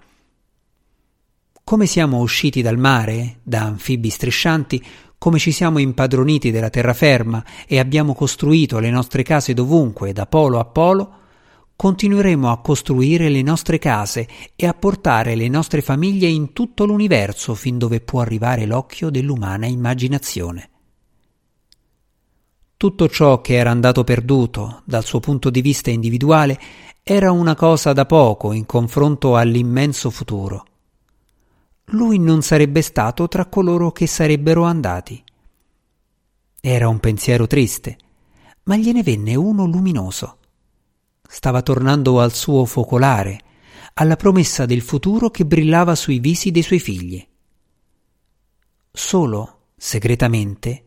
Come 1.63 1.86
siamo 1.86 2.20
usciti 2.20 2.62
dal 2.62 2.77
mare, 2.77 3.38
da 3.43 3.62
anfibi 3.62 4.10
striscianti, 4.10 4.86
come 5.17 5.39
ci 5.39 5.53
siamo 5.53 5.77
impadroniti 5.77 6.51
della 6.51 6.70
terraferma 6.70 7.46
e 7.65 7.79
abbiamo 7.79 8.13
costruito 8.13 8.79
le 8.79 8.89
nostre 8.89 9.24
case 9.24 9.53
dovunque, 9.53 10.12
da 10.12 10.25
polo 10.25 10.60
a 10.60 10.65
polo, 10.65 11.20
continueremo 11.81 12.51
a 12.51 12.59
costruire 12.59 13.27
le 13.27 13.41
nostre 13.41 13.79
case 13.79 14.27
e 14.55 14.67
a 14.67 14.73
portare 14.75 15.33
le 15.33 15.47
nostre 15.47 15.81
famiglie 15.81 16.27
in 16.27 16.53
tutto 16.53 16.85
l'universo 16.85 17.55
fin 17.55 17.79
dove 17.79 18.01
può 18.01 18.21
arrivare 18.21 18.67
l'occhio 18.67 19.09
dell'umana 19.09 19.65
immaginazione. 19.65 20.69
Tutto 22.77 23.09
ciò 23.09 23.41
che 23.41 23.55
era 23.55 23.71
andato 23.71 24.03
perduto 24.03 24.83
dal 24.85 25.03
suo 25.03 25.19
punto 25.19 25.50
di 25.50 25.61
vista 25.61 25.89
individuale 25.89 26.59
era 27.01 27.31
una 27.31 27.55
cosa 27.55 27.93
da 27.93 28.05
poco 28.05 28.51
in 28.51 28.67
confronto 28.67 29.35
all'immenso 29.35 30.11
futuro. 30.11 30.65
Lui 31.85 32.19
non 32.19 32.43
sarebbe 32.43 32.83
stato 32.83 33.27
tra 33.27 33.47
coloro 33.47 33.91
che 33.91 34.05
sarebbero 34.05 34.65
andati. 34.65 35.23
Era 36.61 36.88
un 36.88 37.00
pensiero 37.00 37.47
triste, 37.47 37.97
ma 38.65 38.77
gliene 38.77 39.01
venne 39.01 39.33
uno 39.33 39.65
luminoso 39.65 40.35
stava 41.33 41.61
tornando 41.61 42.19
al 42.19 42.33
suo 42.33 42.65
focolare, 42.65 43.39
alla 43.93 44.17
promessa 44.17 44.65
del 44.65 44.81
futuro 44.81 45.29
che 45.29 45.45
brillava 45.45 45.95
sui 45.95 46.19
visi 46.19 46.51
dei 46.51 46.61
suoi 46.61 46.79
figli. 46.81 47.25
Solo, 48.91 49.59
segretamente, 49.77 50.83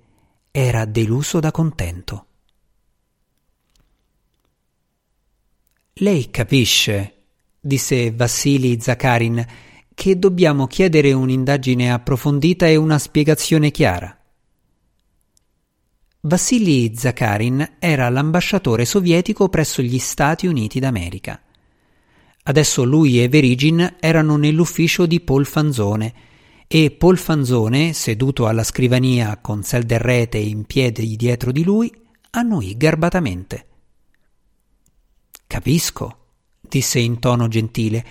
era 0.50 0.84
deluso 0.84 1.40
da 1.40 1.50
contento. 1.50 2.26
Lei 5.94 6.28
capisce, 6.28 7.22
disse 7.58 8.12
Vassili 8.12 8.78
Zakarin, 8.78 9.46
che 9.94 10.18
dobbiamo 10.18 10.66
chiedere 10.66 11.14
un'indagine 11.14 11.90
approfondita 11.90 12.66
e 12.66 12.76
una 12.76 12.98
spiegazione 12.98 13.70
chiara. 13.70 14.23
Vassili 16.26 16.96
Zakarin 16.96 17.76
era 17.78 18.08
l'ambasciatore 18.08 18.86
sovietico 18.86 19.50
presso 19.50 19.82
gli 19.82 19.98
Stati 19.98 20.46
Uniti 20.46 20.80
d'America. 20.80 21.38
Adesso 22.44 22.82
lui 22.82 23.22
e 23.22 23.28
Verigin 23.28 23.96
erano 24.00 24.36
nell'ufficio 24.36 25.04
di 25.04 25.20
Paul 25.20 25.44
Fanzone 25.44 26.14
e 26.66 26.90
Paul 26.92 27.18
Fanzone, 27.18 27.92
seduto 27.92 28.46
alla 28.46 28.64
scrivania 28.64 29.36
con 29.36 29.62
Sel 29.64 29.82
del 29.82 29.98
Rete 29.98 30.38
in 30.38 30.64
piedi 30.64 31.14
dietro 31.16 31.52
di 31.52 31.62
lui, 31.62 31.92
annuì 32.30 32.74
garbatamente. 32.74 33.66
Capisco, 35.46 36.18
disse 36.62 37.00
in 37.00 37.18
tono 37.18 37.48
gentile. 37.48 38.04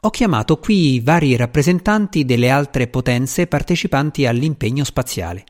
Ho 0.00 0.10
chiamato 0.10 0.58
qui 0.58 0.98
vari 0.98 1.36
rappresentanti 1.36 2.24
delle 2.24 2.50
altre 2.50 2.88
potenze 2.88 3.46
partecipanti 3.46 4.26
all'impegno 4.26 4.82
spaziale. 4.82 5.44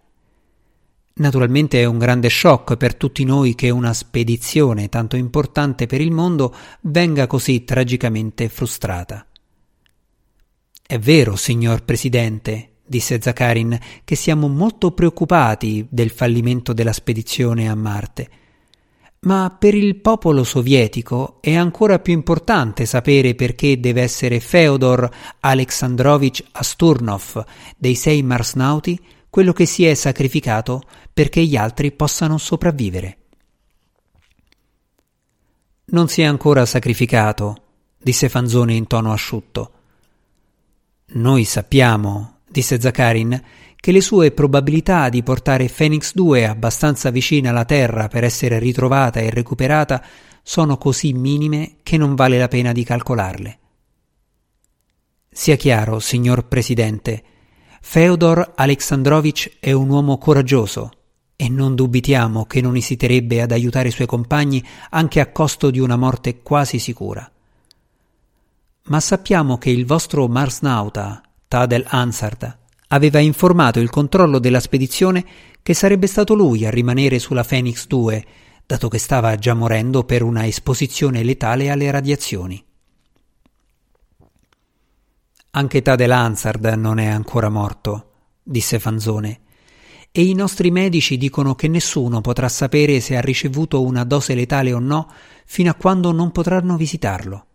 Naturalmente 1.15 1.81
è 1.81 1.85
un 1.85 1.99
grande 1.99 2.31
shock 2.31 2.77
per 2.77 2.95
tutti 2.95 3.25
noi 3.25 3.55
che 3.55 3.69
una 3.71 3.93
spedizione 3.93 4.89
tanto 4.89 5.17
importante 5.17 5.87
per 5.87 6.01
il 6.01 6.13
mondo 6.13 6.55
venga 6.83 7.27
così 7.27 7.65
tragicamente 7.65 8.49
frustrata. 8.49 9.27
È 10.87 10.99
vero, 10.99 11.37
signor 11.37 11.85
Presidente, 11.85 12.77
disse 12.87 13.21
Zakarin, 13.21 13.79
che 14.03 14.17
siamo 14.17 14.49
molto 14.49 14.93
preoccupati 14.93 15.87
del 15.89 16.11
fallimento 16.11 16.73
della 16.73 16.93
spedizione 16.93 17.69
a 17.69 17.75
Marte. 17.75 18.29
Ma 19.21 19.55
per 19.57 19.75
il 19.75 19.97
popolo 20.01 20.45
sovietico 20.45 21.39
è 21.43 21.55
ancora 21.55 21.99
più 21.99 22.15
importante 22.15 22.87
sapere 22.87 23.35
perché 23.35 23.79
deve 23.79 24.01
essere 24.01 24.41
Feodor 24.41 25.09
Alexandrovich 25.41 26.43
Asturnov 26.53 27.45
dei 27.77 27.95
sei 27.95 28.23
marsnauti 28.23 28.99
quello 29.31 29.53
che 29.53 29.65
si 29.65 29.87
è 29.87 29.95
sacrificato 29.95 30.83
perché 31.13 31.45
gli 31.45 31.57
altri 31.57 31.93
possano 31.93 32.37
sopravvivere. 32.37 33.17
Non 35.93 36.09
si 36.09 36.21
è 36.21 36.25
ancora 36.25 36.67
sacrificato, 36.67 37.63
disse 37.97 38.29
Fanzoni 38.29 38.77
in 38.77 38.87
tono 38.87 39.13
asciutto. 39.13 39.73
Noi 41.13 41.45
sappiamo, 41.45 42.41
disse 42.49 42.81
Zakarin, 42.81 43.43
che 43.77 43.93
le 43.93 44.01
sue 44.01 44.31
probabilità 44.31 45.09
di 45.09 45.23
portare 45.23 45.71
Phoenix 45.75 46.13
2 46.13 46.47
abbastanza 46.47 47.11
vicina 47.11 47.51
alla 47.51 47.65
Terra 47.65 48.09
per 48.09 48.25
essere 48.25 48.59
ritrovata 48.59 49.21
e 49.21 49.31
recuperata 49.31 50.05
sono 50.43 50.77
così 50.77 51.13
minime 51.13 51.77
che 51.83 51.97
non 51.97 52.15
vale 52.15 52.39
la 52.39 52.49
pena 52.49 52.73
di 52.73 52.85
calcolarle. 52.85 53.59
Sia 55.31 55.57
chiaro, 55.57 55.99
signor 55.99 56.47
Presidente, 56.47 57.23
Feodor 57.83 58.53
Alexandrovich 58.55 59.57
è 59.59 59.73
un 59.73 59.89
uomo 59.89 60.17
coraggioso 60.19 60.91
e 61.35 61.49
non 61.49 61.75
dubitiamo 61.75 62.45
che 62.45 62.61
non 62.61 62.77
esiterebbe 62.77 63.43
ad 63.43 63.51
aiutare 63.51 63.89
i 63.89 63.91
suoi 63.91 64.07
compagni 64.07 64.65
anche 64.91 65.19
a 65.19 65.33
costo 65.33 65.71
di 65.71 65.81
una 65.81 65.97
morte 65.97 66.41
quasi 66.43 66.79
sicura. 66.79 67.29
Ma 68.85 69.01
sappiamo 69.01 69.59
che 69.59 69.71
il 69.71 69.87
vostro 69.87 70.29
marsnauta, 70.29 71.21
Tadel 71.49 71.85
Ansard, 71.89 72.59
aveva 72.89 73.19
informato 73.19 73.81
il 73.81 73.91
controllo 73.91 74.39
della 74.39 74.61
spedizione 74.61 75.25
che 75.63 75.75
sarebbe 75.75 76.07
stato 76.07 76.35
lui 76.35 76.67
a 76.67 76.71
rimanere 76.71 77.19
sulla 77.19 77.45
Phoenix 77.45 77.87
2, 77.87 78.27
dato 78.67 78.89
che 78.89 78.99
stava 78.99 79.35
già 79.37 79.55
morendo 79.55 80.05
per 80.05 80.23
una 80.23 80.47
esposizione 80.47 81.25
letale 81.25 81.71
alle 81.71 81.91
radiazioni. 81.91 82.63
Anche 85.53 85.83
Tadel 85.83 86.13
Ansard 86.13 86.65
non 86.77 86.99
è 86.99 87.07
ancora 87.07 87.49
morto, 87.49 88.13
disse 88.41 88.79
Fanzone, 88.79 89.41
e 90.13 90.23
i 90.23 90.33
nostri 90.33 90.71
medici 90.71 91.17
dicono 91.17 91.57
che 91.57 91.67
nessuno 91.67 92.21
potrà 92.21 92.49
sapere 92.49 93.01
se 93.01 93.17
ha 93.17 93.21
ricevuto 93.21 93.83
una 93.83 94.05
dose 94.05 94.35
letale 94.35 94.73
o 94.73 94.79
no 94.79 95.13
fino 95.45 95.71
a 95.71 95.75
quando 95.75 96.13
non 96.13 96.31
potranno 96.31 96.77
visitarlo. 96.77 97.47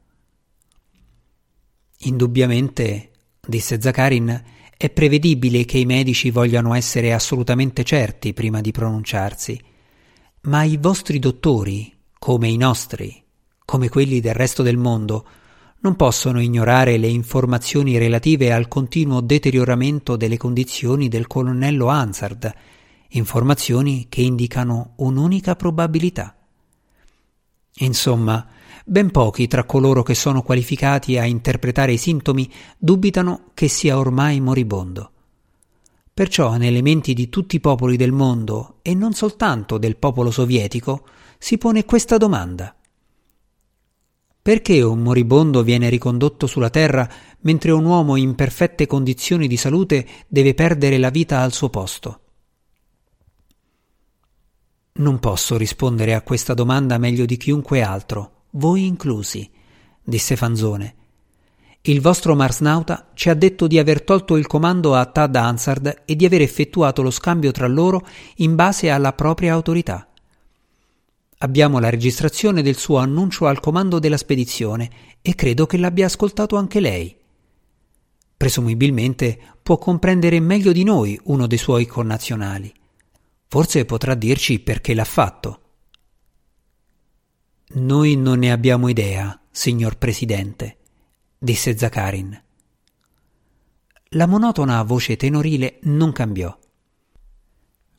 Indubbiamente, 1.99 3.11
disse 3.39 3.79
Zakarin, 3.79 4.43
è 4.75 4.89
prevedibile 4.89 5.63
che 5.63 5.77
i 5.77 5.85
medici 5.85 6.31
vogliano 6.31 6.73
essere 6.73 7.13
assolutamente 7.13 7.85
certi 7.85 8.33
prima 8.33 8.59
di 8.59 8.71
pronunciarsi, 8.71 9.57
ma 10.41 10.63
i 10.63 10.75
vostri 10.75 11.17
dottori, 11.17 11.93
come 12.19 12.49
i 12.49 12.57
nostri, 12.57 13.23
come 13.63 13.87
quelli 13.87 14.19
del 14.19 14.33
resto 14.33 14.63
del 14.63 14.77
mondo, 14.77 15.25
non 15.85 15.95
possono 15.95 16.41
ignorare 16.41 16.97
le 16.97 17.05
informazioni 17.05 17.99
relative 17.99 18.51
al 18.51 18.67
continuo 18.67 19.21
deterioramento 19.21 20.15
delle 20.15 20.35
condizioni 20.35 21.09
del 21.09 21.27
colonnello 21.27 21.89
Hansard, 21.89 22.51
informazioni 23.09 24.07
che 24.09 24.21
indicano 24.21 24.93
un'unica 24.95 25.55
probabilità. 25.55 26.35
Insomma, 27.81 28.47
ben 28.83 29.11
pochi 29.11 29.45
tra 29.45 29.63
coloro 29.63 30.01
che 30.01 30.15
sono 30.15 30.41
qualificati 30.41 31.19
a 31.19 31.25
interpretare 31.25 31.93
i 31.93 31.97
sintomi 31.97 32.51
dubitano 32.79 33.51
che 33.53 33.67
sia 33.67 33.99
ormai 33.99 34.39
moribondo. 34.41 35.11
Perciò 36.11 36.57
nelle 36.57 36.81
menti 36.81 37.13
di 37.13 37.29
tutti 37.29 37.57
i 37.57 37.61
popoli 37.61 37.95
del 37.95 38.11
mondo, 38.11 38.79
e 38.81 38.95
non 38.95 39.13
soltanto 39.13 39.77
del 39.77 39.97
popolo 39.97 40.31
sovietico, 40.31 41.05
si 41.37 41.59
pone 41.59 41.85
questa 41.85 42.17
domanda. 42.17 42.75
Perché 44.45 44.83
un 44.83 44.99
moribondo 44.99 45.63
viene 45.63 45.89
ricondotto 45.89 46.45
sulla 46.45 46.69
terra 46.69 47.09
mentre 47.39 47.71
un 47.71 47.83
uomo 47.83 48.15
in 48.15 48.35
perfette 48.35 48.85
condizioni 48.85 49.47
di 49.47 49.57
salute 49.57 50.05
deve 50.27 50.53
perdere 50.53 50.99
la 50.99 51.09
vita 51.09 51.39
al 51.39 51.51
suo 51.51 51.71
posto? 51.71 52.19
Non 54.97 55.17
posso 55.17 55.57
rispondere 55.57 56.13
a 56.13 56.21
questa 56.21 56.53
domanda 56.53 56.99
meglio 56.99 57.25
di 57.25 57.37
chiunque 57.37 57.81
altro, 57.81 58.43
voi 58.51 58.85
inclusi, 58.85 59.49
disse 60.03 60.35
Fanzone. 60.35 60.95
Il 61.81 61.99
vostro 61.99 62.35
marsnauta 62.35 63.09
ci 63.15 63.31
ha 63.31 63.33
detto 63.33 63.65
di 63.65 63.79
aver 63.79 64.03
tolto 64.03 64.35
il 64.37 64.45
comando 64.45 64.93
a 64.93 65.07
Tad 65.07 65.35
Hansard 65.35 66.03
e 66.05 66.15
di 66.15 66.23
aver 66.23 66.41
effettuato 66.41 67.01
lo 67.01 67.09
scambio 67.09 67.49
tra 67.49 67.65
loro 67.65 68.05
in 68.35 68.53
base 68.53 68.91
alla 68.91 69.13
propria 69.13 69.53
autorità. 69.53 70.07
Abbiamo 71.39 71.79
la 71.79 71.89
registrazione 71.89 72.61
del 72.61 72.77
suo 72.77 72.97
annuncio 72.97 73.45
al 73.45 73.59
comando 73.59 73.99
della 73.99 74.17
spedizione 74.17 74.89
e 75.21 75.35
credo 75.35 75.65
che 75.65 75.77
l'abbia 75.77 76.05
ascoltato 76.05 76.55
anche 76.55 76.79
lei. 76.79 77.15
Presumibilmente 78.37 79.39
può 79.61 79.77
comprendere 79.77 80.39
meglio 80.39 80.71
di 80.71 80.83
noi 80.83 81.19
uno 81.25 81.45
dei 81.47 81.57
suoi 81.57 81.85
connazionali. 81.85 82.73
Forse 83.47 83.85
potrà 83.85 84.15
dirci 84.15 84.59
perché 84.59 84.93
l'ha 84.93 85.03
fatto. 85.03 85.59
Noi 87.75 88.15
non 88.15 88.39
ne 88.39 88.51
abbiamo 88.51 88.87
idea, 88.87 89.37
signor 89.51 89.97
Presidente, 89.97 90.77
disse 91.37 91.77
Zakarin. 91.77 92.41
La 94.09 94.27
monotona 94.27 94.81
voce 94.83 95.17
tenorile 95.17 95.79
non 95.83 96.11
cambiò. 96.11 96.57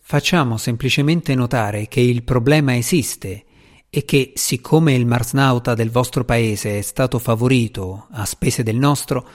Facciamo 0.08 0.56
semplicemente 0.56 1.34
notare 1.34 1.88
che 1.88 1.98
il 1.98 2.22
problema 2.22 2.76
esiste 2.76 3.44
e 3.90 4.04
che, 4.04 4.34
siccome 4.36 4.94
il 4.94 5.04
marsnauta 5.04 5.74
del 5.74 5.90
vostro 5.90 6.24
paese 6.24 6.78
è 6.78 6.82
stato 6.82 7.18
favorito 7.18 8.06
a 8.12 8.24
spese 8.24 8.62
del 8.62 8.76
nostro, 8.76 9.28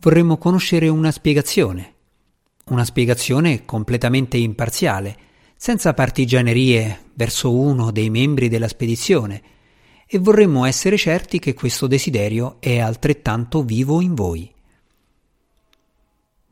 vorremmo 0.00 0.36
conoscere 0.36 0.88
una 0.88 1.12
spiegazione. 1.12 1.94
Una 2.70 2.84
spiegazione 2.84 3.64
completamente 3.64 4.36
imparziale, 4.38 5.16
senza 5.54 5.94
partigianerie 5.94 7.10
verso 7.14 7.56
uno 7.56 7.92
dei 7.92 8.10
membri 8.10 8.48
della 8.48 8.66
spedizione, 8.66 9.40
e 10.04 10.18
vorremmo 10.18 10.64
essere 10.64 10.96
certi 10.96 11.38
che 11.38 11.54
questo 11.54 11.86
desiderio 11.86 12.56
è 12.58 12.80
altrettanto 12.80 13.62
vivo 13.62 14.00
in 14.00 14.14
voi. 14.16 14.52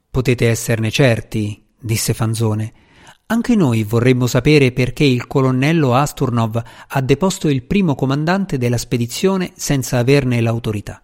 Potete 0.09 0.49
esserne 0.49 0.93
certi, 0.93 1.65
disse 1.81 2.15
Fanzone, 2.15 2.85
anche 3.29 3.57
noi 3.57 3.83
vorremmo 3.83 4.29
sapere 4.29 4.71
perché 4.71 5.03
il 5.03 5.27
colonnello 5.27 5.95
Asturnov 5.95 6.63
ha 6.89 7.01
deposto 7.01 7.49
il 7.49 7.65
primo 7.65 7.97
comandante 7.97 8.57
della 8.57 8.79
spedizione 8.79 9.53
senza 9.57 9.99
averne 9.99 10.41
l'autorità. 10.41 11.03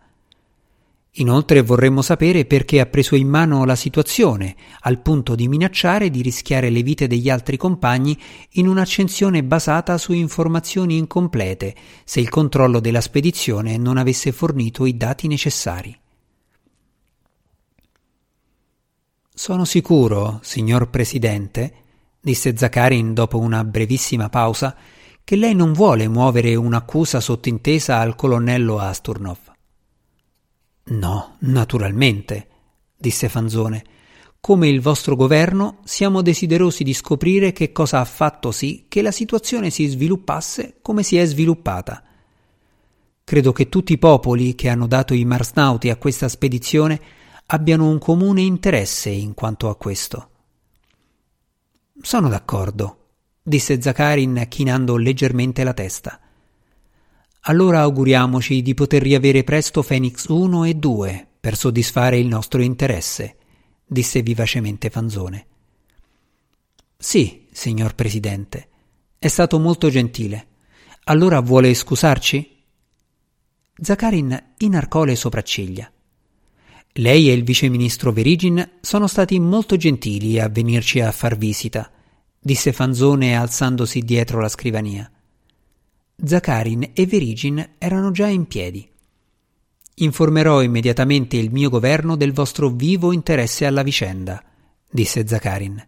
Inoltre 1.16 1.60
vorremmo 1.62 2.00
sapere 2.00 2.46
perché 2.46 2.80
ha 2.80 2.86
preso 2.86 3.16
in 3.16 3.28
mano 3.28 3.64
la 3.64 3.74
situazione, 3.74 4.54
al 4.80 5.00
punto 5.00 5.34
di 5.34 5.46
minacciare 5.46 6.10
di 6.10 6.22
rischiare 6.22 6.70
le 6.70 6.82
vite 6.82 7.06
degli 7.06 7.28
altri 7.28 7.58
compagni 7.58 8.16
in 8.52 8.68
un'accensione 8.68 9.42
basata 9.42 9.98
su 9.98 10.12
informazioni 10.12 10.96
incomplete, 10.96 11.74
se 12.04 12.20
il 12.20 12.30
controllo 12.30 12.80
della 12.80 13.02
spedizione 13.02 13.76
non 13.76 13.98
avesse 13.98 14.32
fornito 14.32 14.86
i 14.86 14.96
dati 14.96 15.26
necessari. 15.26 15.94
Sono 19.34 19.64
sicuro, 19.64 20.38
signor 20.42 20.88
Presidente, 20.88 21.81
disse 22.22 22.56
Zakarin 22.56 23.14
dopo 23.14 23.38
una 23.38 23.64
brevissima 23.64 24.28
pausa, 24.28 24.76
che 25.24 25.34
lei 25.34 25.54
non 25.54 25.72
vuole 25.72 26.06
muovere 26.06 26.54
un'accusa 26.54 27.20
sottintesa 27.20 27.98
al 27.98 28.14
colonnello 28.14 28.78
Asturnov. 28.78 29.38
No, 30.84 31.36
naturalmente, 31.40 32.46
disse 32.96 33.28
Fanzone. 33.28 33.84
Come 34.40 34.68
il 34.68 34.80
vostro 34.80 35.14
governo 35.16 35.78
siamo 35.84 36.22
desiderosi 36.22 36.82
di 36.84 36.94
scoprire 36.94 37.52
che 37.52 37.70
cosa 37.70 38.00
ha 38.00 38.04
fatto 38.04 38.50
sì 38.50 38.86
che 38.88 39.02
la 39.02 39.12
situazione 39.12 39.70
si 39.70 39.86
sviluppasse 39.86 40.78
come 40.80 41.02
si 41.02 41.16
è 41.16 41.24
sviluppata. 41.24 42.02
Credo 43.24 43.52
che 43.52 43.68
tutti 43.68 43.92
i 43.92 43.98
popoli 43.98 44.54
che 44.54 44.68
hanno 44.68 44.86
dato 44.86 45.14
i 45.14 45.24
marsnauti 45.24 45.90
a 45.90 45.96
questa 45.96 46.28
spedizione 46.28 47.00
abbiano 47.46 47.88
un 47.88 47.98
comune 47.98 48.42
interesse 48.42 49.10
in 49.10 49.34
quanto 49.34 49.68
a 49.68 49.76
questo. 49.76 50.31
Sono 52.00 52.28
d'accordo, 52.28 53.10
disse 53.42 53.80
Zakarin 53.80 54.46
chinando 54.48 54.96
leggermente 54.96 55.62
la 55.62 55.74
testa. 55.74 56.18
Allora 57.42 57.80
auguriamoci 57.80 58.62
di 58.62 58.72
poter 58.72 59.02
riavere 59.02 59.44
presto 59.44 59.82
Phoenix 59.82 60.26
1 60.28 60.64
e 60.64 60.74
2 60.74 61.28
per 61.38 61.56
soddisfare 61.56 62.18
il 62.18 62.28
nostro 62.28 62.62
interesse, 62.62 63.36
disse 63.84 64.22
vivacemente 64.22 64.88
Fanzone. 64.90 65.46
Sì, 66.96 67.48
signor 67.52 67.94
Presidente, 67.94 68.68
è 69.18 69.28
stato 69.28 69.58
molto 69.58 69.90
gentile. 69.90 70.46
Allora 71.04 71.40
vuole 71.40 71.74
scusarci? 71.74 72.64
Zakarin 73.74 74.54
inarcò 74.58 75.04
le 75.04 75.16
sopracciglia. 75.16 75.92
Lei 76.96 77.30
e 77.30 77.32
il 77.32 77.42
viceministro 77.42 78.12
Verigin 78.12 78.72
sono 78.82 79.06
stati 79.06 79.40
molto 79.40 79.76
gentili 79.76 80.38
a 80.38 80.50
venirci 80.50 81.00
a 81.00 81.10
far 81.10 81.38
visita, 81.38 81.90
disse 82.38 82.74
Fanzone 82.74 83.34
alzandosi 83.34 84.00
dietro 84.00 84.40
la 84.40 84.48
scrivania. 84.48 85.10
Zakarin 86.22 86.90
e 86.92 87.06
Verigin 87.06 87.76
erano 87.78 88.10
già 88.10 88.26
in 88.26 88.46
piedi. 88.46 88.86
Informerò 89.94 90.62
immediatamente 90.62 91.38
il 91.38 91.50
mio 91.50 91.70
governo 91.70 92.14
del 92.14 92.34
vostro 92.34 92.68
vivo 92.68 93.12
interesse 93.12 93.64
alla 93.64 93.82
vicenda, 93.82 94.44
disse 94.90 95.26
Zakarin. 95.26 95.82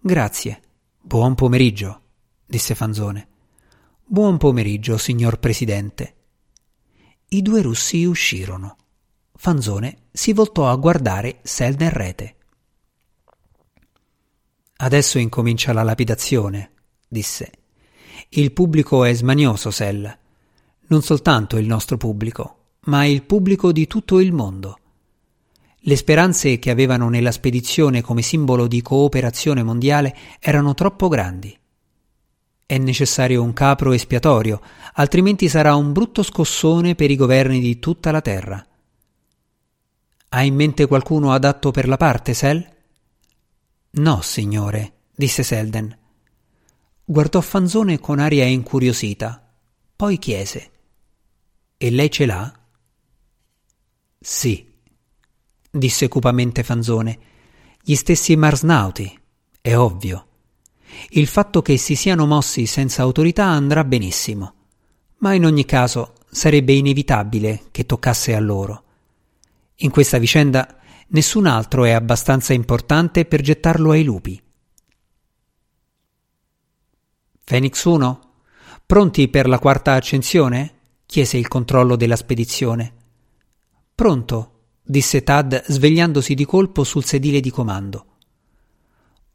Grazie. 0.00 0.62
Buon 1.00 1.36
pomeriggio, 1.36 2.00
disse 2.44 2.74
Fanzone. 2.74 3.28
Buon 4.04 4.36
pomeriggio, 4.36 4.98
signor 4.98 5.38
Presidente. 5.38 6.14
I 7.28 7.40
due 7.40 7.62
russi 7.62 8.04
uscirono. 8.04 8.76
Fanzone 9.40 10.08
si 10.10 10.32
voltò 10.32 10.68
a 10.68 10.74
guardare 10.74 11.38
Selden 11.42 11.90
Rete. 11.90 12.34
Adesso 14.78 15.18
incomincia 15.18 15.72
la 15.72 15.84
lapidazione, 15.84 16.72
disse. 17.06 17.52
Il 18.30 18.50
pubblico 18.50 19.04
è 19.04 19.14
smanioso, 19.14 19.70
Sel. 19.70 20.18
Non 20.88 21.02
soltanto 21.02 21.56
il 21.56 21.68
nostro 21.68 21.96
pubblico, 21.96 22.56
ma 22.86 23.04
il 23.04 23.22
pubblico 23.22 23.70
di 23.70 23.86
tutto 23.86 24.18
il 24.18 24.32
mondo. 24.32 24.78
Le 25.78 25.96
speranze 25.96 26.58
che 26.58 26.70
avevano 26.70 27.08
nella 27.08 27.30
spedizione 27.30 28.02
come 28.02 28.22
simbolo 28.22 28.66
di 28.66 28.82
cooperazione 28.82 29.62
mondiale 29.62 30.16
erano 30.40 30.74
troppo 30.74 31.06
grandi. 31.06 31.56
È 32.66 32.76
necessario 32.76 33.44
un 33.44 33.52
capro 33.52 33.92
espiatorio, 33.92 34.60
altrimenti 34.94 35.48
sarà 35.48 35.76
un 35.76 35.92
brutto 35.92 36.24
scossone 36.24 36.96
per 36.96 37.12
i 37.12 37.16
governi 37.16 37.60
di 37.60 37.78
tutta 37.78 38.10
la 38.10 38.20
terra. 38.20 38.66
Ha 40.30 40.42
in 40.42 40.54
mente 40.54 40.86
qualcuno 40.86 41.32
adatto 41.32 41.70
per 41.70 41.88
la 41.88 41.96
parte, 41.96 42.34
Sel? 42.34 42.76
No, 43.90 44.20
signore, 44.20 44.92
disse 45.14 45.42
Selden. 45.42 45.96
Guardò 47.02 47.40
Fanzone 47.40 47.98
con 47.98 48.18
aria 48.18 48.44
incuriosita, 48.44 49.50
poi 49.96 50.18
chiese: 50.18 50.70
E 51.78 51.90
lei 51.90 52.10
ce 52.10 52.26
l'ha? 52.26 52.60
Sì, 54.20 54.70
disse 55.70 56.08
cupamente 56.08 56.62
Fanzone. 56.62 57.18
Gli 57.82 57.94
stessi 57.94 58.36
marsnauti, 58.36 59.18
è 59.62 59.74
ovvio. 59.74 60.26
Il 61.10 61.26
fatto 61.26 61.62
che 61.62 61.78
si 61.78 61.94
siano 61.94 62.26
mossi 62.26 62.66
senza 62.66 63.00
autorità 63.00 63.46
andrà 63.46 63.82
benissimo, 63.84 64.54
ma 65.18 65.32
in 65.32 65.46
ogni 65.46 65.64
caso 65.64 66.12
sarebbe 66.30 66.74
inevitabile 66.74 67.68
che 67.70 67.86
toccasse 67.86 68.34
a 68.34 68.40
loro. 68.40 68.82
In 69.80 69.90
questa 69.90 70.18
vicenda 70.18 70.76
nessun 71.08 71.46
altro 71.46 71.84
è 71.84 71.92
abbastanza 71.92 72.52
importante 72.52 73.24
per 73.26 73.40
gettarlo 73.42 73.92
ai 73.92 74.02
lupi. 74.02 74.42
Phoenix 77.44 77.84
1? 77.84 78.20
Pronti 78.84 79.28
per 79.28 79.46
la 79.46 79.60
quarta 79.60 79.94
accensione? 79.94 80.72
chiese 81.06 81.36
il 81.36 81.46
controllo 81.46 81.94
della 81.94 82.16
spedizione. 82.16 82.92
Pronto, 83.94 84.52
disse 84.82 85.22
Tad 85.22 85.64
svegliandosi 85.66 86.34
di 86.34 86.44
colpo 86.44 86.82
sul 86.82 87.04
sedile 87.04 87.38
di 87.38 87.50
comando. 87.50 88.04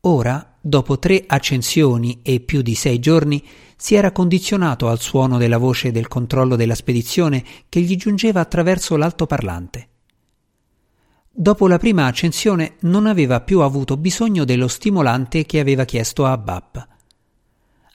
Ora, 0.02 0.58
dopo 0.60 1.00
tre 1.00 1.24
accensioni 1.26 2.20
e 2.22 2.42
più 2.42 2.62
di 2.62 2.76
sei 2.76 3.00
giorni, 3.00 3.42
si 3.78 3.96
era 3.96 4.12
condizionato 4.12 4.90
al 4.90 5.00
suono 5.00 5.38
della 5.38 5.58
voce 5.58 5.92
del 5.92 6.10
controllo 6.10 6.58
della 6.58 6.76
spedizione 6.76 7.44
che 7.70 7.80
gli 7.80 7.96
giungeva 7.96 8.42
attraverso 8.42 8.98
l'altoparlante. 8.98 9.88
Dopo 11.36 11.68
la 11.68 11.80
prima 11.80 12.06
accensione 12.06 12.76
non 12.82 13.08
aveva 13.08 13.42
più 13.42 13.62
avuto 13.62 13.98
bisogno 13.98 14.46
dello 14.46 14.68
stimolante 14.68 15.48
che 15.48 15.60
aveva 15.60 15.84
chiesto 15.84 16.28
a 16.28 16.38
Bap. 16.38 16.88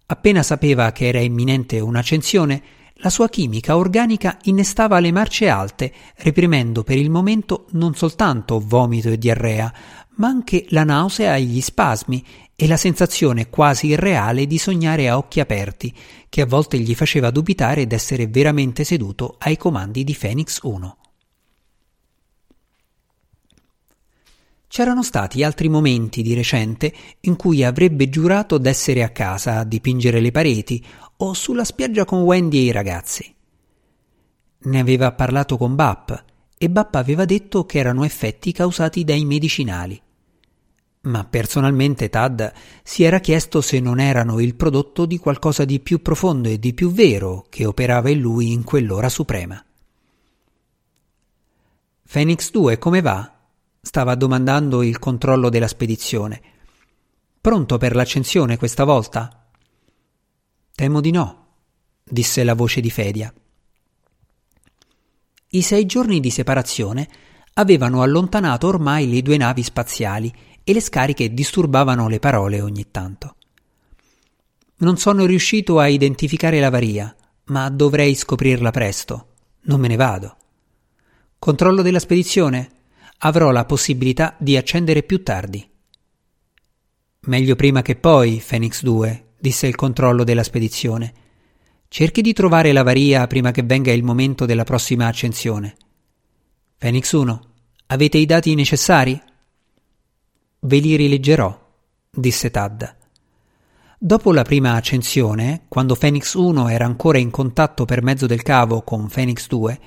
Appena 0.06 0.42
sapeva 0.42 0.90
che 0.90 1.06
era 1.06 1.20
imminente 1.20 1.78
un'accensione, 1.78 2.62
la 2.94 3.10
sua 3.10 3.28
chimica 3.28 3.76
organica 3.76 4.38
innestava 4.42 4.98
le 4.98 5.12
marce 5.12 5.48
alte, 5.48 5.92
reprimendo 6.16 6.82
per 6.82 6.98
il 6.98 7.10
momento 7.10 7.66
non 7.70 7.94
soltanto 7.94 8.58
vomito 8.58 9.08
e 9.08 9.18
diarrea, 9.18 9.72
ma 10.16 10.26
anche 10.26 10.66
la 10.70 10.82
nausea 10.82 11.36
e 11.36 11.42
gli 11.42 11.60
spasmi 11.60 12.24
e 12.56 12.66
la 12.66 12.76
sensazione 12.76 13.48
quasi 13.48 13.86
irreale 13.86 14.48
di 14.48 14.58
sognare 14.58 15.08
a 15.08 15.16
occhi 15.16 15.38
aperti, 15.38 15.94
che 16.28 16.40
a 16.40 16.46
volte 16.46 16.76
gli 16.80 16.96
faceva 16.96 17.30
dubitare 17.30 17.86
d'essere 17.86 18.26
veramente 18.26 18.82
seduto 18.82 19.36
ai 19.38 19.56
comandi 19.56 20.02
di 20.02 20.16
Phoenix 20.18 20.58
1. 20.62 20.96
C'erano 24.68 25.02
stati 25.02 25.42
altri 25.42 25.68
momenti 25.70 26.20
di 26.20 26.34
recente 26.34 26.92
in 27.20 27.36
cui 27.36 27.64
avrebbe 27.64 28.10
giurato 28.10 28.58
d'essere 28.58 29.02
a 29.02 29.08
casa 29.08 29.58
a 29.58 29.64
dipingere 29.64 30.20
le 30.20 30.30
pareti 30.30 30.84
o 31.16 31.32
sulla 31.32 31.64
spiaggia 31.64 32.04
con 32.04 32.20
Wendy 32.20 32.58
e 32.58 32.62
i 32.62 32.70
ragazzi. 32.70 33.34
Ne 34.60 34.78
aveva 34.78 35.12
parlato 35.12 35.56
con 35.56 35.74
Bap 35.74 36.24
e 36.58 36.68
Bap 36.68 36.94
aveva 36.96 37.24
detto 37.24 37.64
che 37.64 37.78
erano 37.78 38.04
effetti 38.04 38.52
causati 38.52 39.04
dai 39.04 39.24
medicinali. 39.24 40.00
Ma 41.00 41.24
personalmente 41.24 42.10
Tad 42.10 42.52
si 42.82 43.04
era 43.04 43.20
chiesto 43.20 43.62
se 43.62 43.80
non 43.80 44.00
erano 44.00 44.38
il 44.38 44.54
prodotto 44.54 45.06
di 45.06 45.16
qualcosa 45.16 45.64
di 45.64 45.80
più 45.80 46.02
profondo 46.02 46.48
e 46.48 46.58
di 46.58 46.74
più 46.74 46.92
vero 46.92 47.46
che 47.48 47.64
operava 47.64 48.10
in 48.10 48.20
lui 48.20 48.52
in 48.52 48.64
quell'ora 48.64 49.08
suprema. 49.08 49.64
Phoenix 52.10 52.50
2 52.50 52.78
come 52.78 53.00
va? 53.00 53.37
Stava 53.88 54.14
domandando 54.16 54.82
il 54.82 54.98
controllo 54.98 55.48
della 55.48 55.66
spedizione. 55.66 56.42
Pronto 57.40 57.78
per 57.78 57.94
l'accensione 57.94 58.58
questa 58.58 58.84
volta? 58.84 59.48
Temo 60.74 61.00
di 61.00 61.10
no, 61.10 61.46
disse 62.04 62.44
la 62.44 62.52
voce 62.52 62.82
di 62.82 62.90
Fedia. 62.90 63.32
I 65.48 65.62
sei 65.62 65.86
giorni 65.86 66.20
di 66.20 66.28
separazione 66.28 67.08
avevano 67.54 68.02
allontanato 68.02 68.66
ormai 68.66 69.08
le 69.10 69.22
due 69.22 69.38
navi 69.38 69.62
spaziali 69.62 70.30
e 70.62 70.72
le 70.74 70.82
scariche 70.82 71.32
disturbavano 71.32 72.08
le 72.08 72.18
parole 72.18 72.60
ogni 72.60 72.90
tanto. 72.90 73.36
Non 74.80 74.98
sono 74.98 75.24
riuscito 75.24 75.78
a 75.78 75.88
identificare 75.88 76.60
l'avaria, 76.60 77.16
ma 77.44 77.70
dovrei 77.70 78.14
scoprirla 78.14 78.70
presto. 78.70 79.28
Non 79.62 79.80
me 79.80 79.88
ne 79.88 79.96
vado. 79.96 80.36
Controllo 81.38 81.80
della 81.80 82.00
spedizione? 82.00 82.76
Avrò 83.18 83.50
la 83.50 83.64
possibilità 83.64 84.34
di 84.38 84.56
accendere 84.56 85.02
più 85.02 85.22
tardi. 85.22 85.68
Meglio 87.20 87.56
prima 87.56 87.82
che 87.82 87.96
poi, 87.96 88.42
Phoenix 88.46 88.82
2, 88.82 89.34
disse 89.38 89.66
il 89.66 89.74
controllo 89.74 90.24
della 90.24 90.42
spedizione. 90.42 91.12
Cerchi 91.88 92.20
di 92.20 92.32
trovare 92.32 92.72
l'avaria 92.72 93.26
prima 93.26 93.50
che 93.50 93.62
venga 93.62 93.92
il 93.92 94.02
momento 94.02 94.46
della 94.46 94.64
prossima 94.64 95.06
accensione. 95.06 95.76
Phoenix 96.78 97.12
1, 97.12 97.42
avete 97.86 98.18
i 98.18 98.26
dati 98.26 98.54
necessari? 98.54 99.20
Ve 100.60 100.78
li 100.78 100.96
rileggerò, 100.96 101.66
disse 102.10 102.50
Tad. 102.50 102.96
Dopo 103.98 104.32
la 104.32 104.42
prima 104.42 104.74
accensione, 104.74 105.64
quando 105.66 105.96
Phoenix 105.96 106.34
1 106.34 106.68
era 106.68 106.84
ancora 106.84 107.18
in 107.18 107.30
contatto 107.30 107.84
per 107.84 108.02
mezzo 108.02 108.26
del 108.26 108.42
cavo 108.42 108.82
con 108.82 109.08
Phoenix 109.08 109.48
2, 109.48 109.80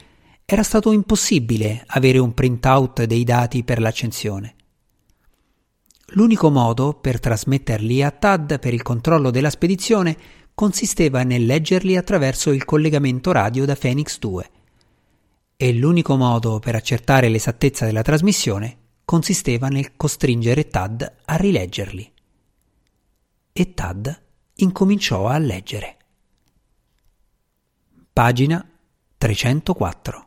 era 0.53 0.63
stato 0.63 0.91
impossibile 0.91 1.81
avere 1.87 2.17
un 2.17 2.33
printout 2.33 3.05
dei 3.05 3.23
dati 3.23 3.63
per 3.63 3.79
l'accensione. 3.79 4.55
L'unico 6.07 6.49
modo 6.49 6.93
per 6.93 7.21
trasmetterli 7.21 8.03
a 8.03 8.11
TAD 8.11 8.59
per 8.59 8.73
il 8.73 8.81
controllo 8.81 9.31
della 9.31 9.49
spedizione 9.49 10.17
consisteva 10.53 11.23
nel 11.23 11.45
leggerli 11.45 11.95
attraverso 11.95 12.51
il 12.51 12.65
collegamento 12.65 13.31
radio 13.31 13.63
da 13.63 13.77
Phoenix 13.77 14.19
2 14.19 14.49
e 15.55 15.73
l'unico 15.73 16.17
modo 16.17 16.59
per 16.59 16.75
accertare 16.75 17.29
l'esattezza 17.29 17.85
della 17.85 18.01
trasmissione 18.01 18.77
consisteva 19.05 19.69
nel 19.69 19.95
costringere 19.95 20.67
Tad 20.67 21.13
a 21.27 21.35
rileggerli. 21.37 22.11
E 23.53 23.73
Tad 23.73 24.21
incominciò 24.55 25.27
a 25.27 25.37
leggere. 25.37 25.97
Pagina 28.11 28.67
304 29.17 30.25